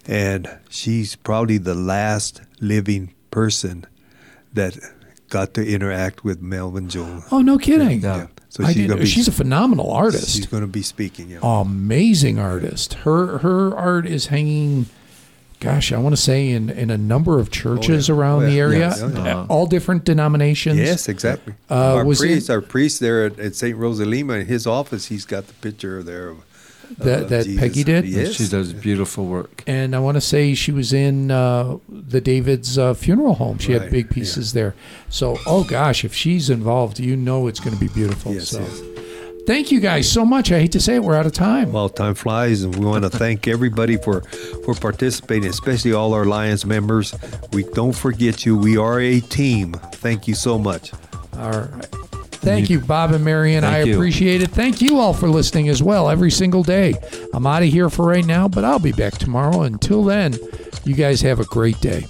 And 0.05 0.59
she's 0.69 1.15
probably 1.15 1.57
the 1.57 1.75
last 1.75 2.41
living 2.59 3.13
person 3.31 3.85
that 4.53 4.77
got 5.29 5.53
to 5.55 5.65
interact 5.65 6.23
with 6.23 6.41
Melvin 6.41 6.89
Jones. 6.89 7.23
Oh, 7.31 7.41
no 7.41 7.57
kidding. 7.57 8.01
Yeah. 8.01 8.27
So 8.49 8.63
I 8.63 8.67
she's 8.67 8.75
didn't- 8.75 8.89
gonna 8.89 9.01
be 9.01 9.07
she's 9.07 9.27
a 9.29 9.31
phenomenal 9.31 9.89
artist. 9.91 10.29
She's 10.35 10.45
going 10.45 10.61
to 10.61 10.67
be 10.67 10.81
speaking. 10.81 11.29
Yeah. 11.29 11.39
amazing 11.41 12.37
artist. 12.37 12.95
Her 13.05 13.37
her 13.39 13.75
art 13.75 14.05
is 14.05 14.27
hanging. 14.27 14.87
Gosh, 15.61 15.91
I 15.93 15.99
want 15.99 16.15
to 16.15 16.21
say 16.21 16.49
in, 16.49 16.71
in 16.71 16.89
a 16.89 16.97
number 16.97 17.39
of 17.39 17.51
churches 17.51 18.09
Oh, 18.09 18.13
yeah. 18.13 18.19
around 18.19 18.43
Oh, 18.43 18.49
the 18.49 18.59
area, 18.59 18.89
Yeah, 18.97 19.09
yeah, 19.13 19.23
yeah. 19.23 19.45
all 19.47 19.67
different 19.67 20.05
denominations. 20.05 20.79
Yes, 20.79 21.07
exactly. 21.07 21.53
Uh, 21.69 21.97
our 21.97 22.03
was 22.05 22.17
priest, 22.19 22.49
it- 22.49 22.51
our 22.53 22.61
priest 22.61 22.99
there 22.99 23.25
at, 23.25 23.39
at 23.39 23.55
St. 23.55 23.77
Rosa 23.77 24.03
Lima, 24.03 24.33
in 24.33 24.47
his 24.47 24.65
office, 24.65 25.05
he's 25.05 25.23
got 25.23 25.45
the 25.45 25.53
picture 25.53 26.01
there 26.01 26.29
of 26.29 26.37
that 26.99 27.29
that 27.29 27.45
Jesus. 27.45 27.59
Peggy 27.59 27.83
did. 27.83 28.05
Yes. 28.05 28.33
She 28.33 28.47
does 28.47 28.73
beautiful 28.73 29.25
work. 29.25 29.63
And 29.67 29.95
I 29.95 29.99
want 29.99 30.15
to 30.15 30.21
say 30.21 30.53
she 30.53 30.71
was 30.71 30.93
in 30.93 31.31
uh, 31.31 31.77
the 31.89 32.21
David's 32.21 32.77
uh, 32.77 32.93
funeral 32.93 33.35
home. 33.35 33.57
She 33.57 33.71
had 33.73 33.91
big 33.91 34.09
pieces 34.09 34.53
there. 34.53 34.75
So, 35.09 35.37
oh 35.45 35.63
gosh, 35.63 36.03
if 36.03 36.13
she's 36.13 36.49
involved, 36.49 36.99
you 36.99 37.15
know 37.15 37.47
it's 37.47 37.59
going 37.59 37.73
to 37.75 37.79
be 37.79 37.87
beautiful. 37.93 38.33
Yes, 38.33 38.49
so, 38.49 38.59
yes. 38.59 38.81
thank 39.47 39.71
you 39.71 39.79
guys 39.79 40.11
so 40.11 40.25
much. 40.25 40.51
I 40.51 40.59
hate 40.59 40.71
to 40.73 40.79
say 40.79 40.95
it, 40.95 41.03
we're 41.03 41.15
out 41.15 41.25
of 41.25 41.33
time. 41.33 41.71
Well, 41.71 41.89
time 41.89 42.15
flies, 42.15 42.63
and 42.63 42.75
we 42.75 42.85
want 42.85 43.03
to 43.03 43.09
thank 43.09 43.47
everybody 43.47 43.97
for 43.97 44.21
for 44.65 44.73
participating, 44.75 45.49
especially 45.49 45.93
all 45.93 46.13
our 46.13 46.25
Lions 46.25 46.65
members. 46.65 47.13
We 47.51 47.63
don't 47.63 47.95
forget 47.95 48.45
you. 48.45 48.57
We 48.57 48.77
are 48.77 48.99
a 48.99 49.19
team. 49.19 49.73
Thank 49.93 50.27
you 50.27 50.35
so 50.35 50.57
much. 50.57 50.93
All 51.37 51.51
right. 51.51 52.00
Thank 52.41 52.71
you, 52.71 52.79
Bob 52.79 53.11
and 53.11 53.23
Marion. 53.23 53.63
I 53.63 53.83
you. 53.83 53.93
appreciate 53.93 54.41
it. 54.41 54.49
Thank 54.49 54.81
you 54.81 54.99
all 54.99 55.13
for 55.13 55.29
listening 55.29 55.69
as 55.69 55.83
well 55.83 56.09
every 56.09 56.31
single 56.31 56.63
day. 56.63 56.95
I'm 57.33 57.45
out 57.45 57.61
of 57.61 57.69
here 57.69 57.89
for 57.89 58.05
right 58.05 58.25
now, 58.25 58.47
but 58.47 58.63
I'll 58.63 58.79
be 58.79 58.91
back 58.91 59.13
tomorrow. 59.13 59.61
Until 59.61 60.03
then, 60.03 60.37
you 60.83 60.95
guys 60.95 61.21
have 61.21 61.39
a 61.39 61.45
great 61.45 61.79
day. 61.81 62.05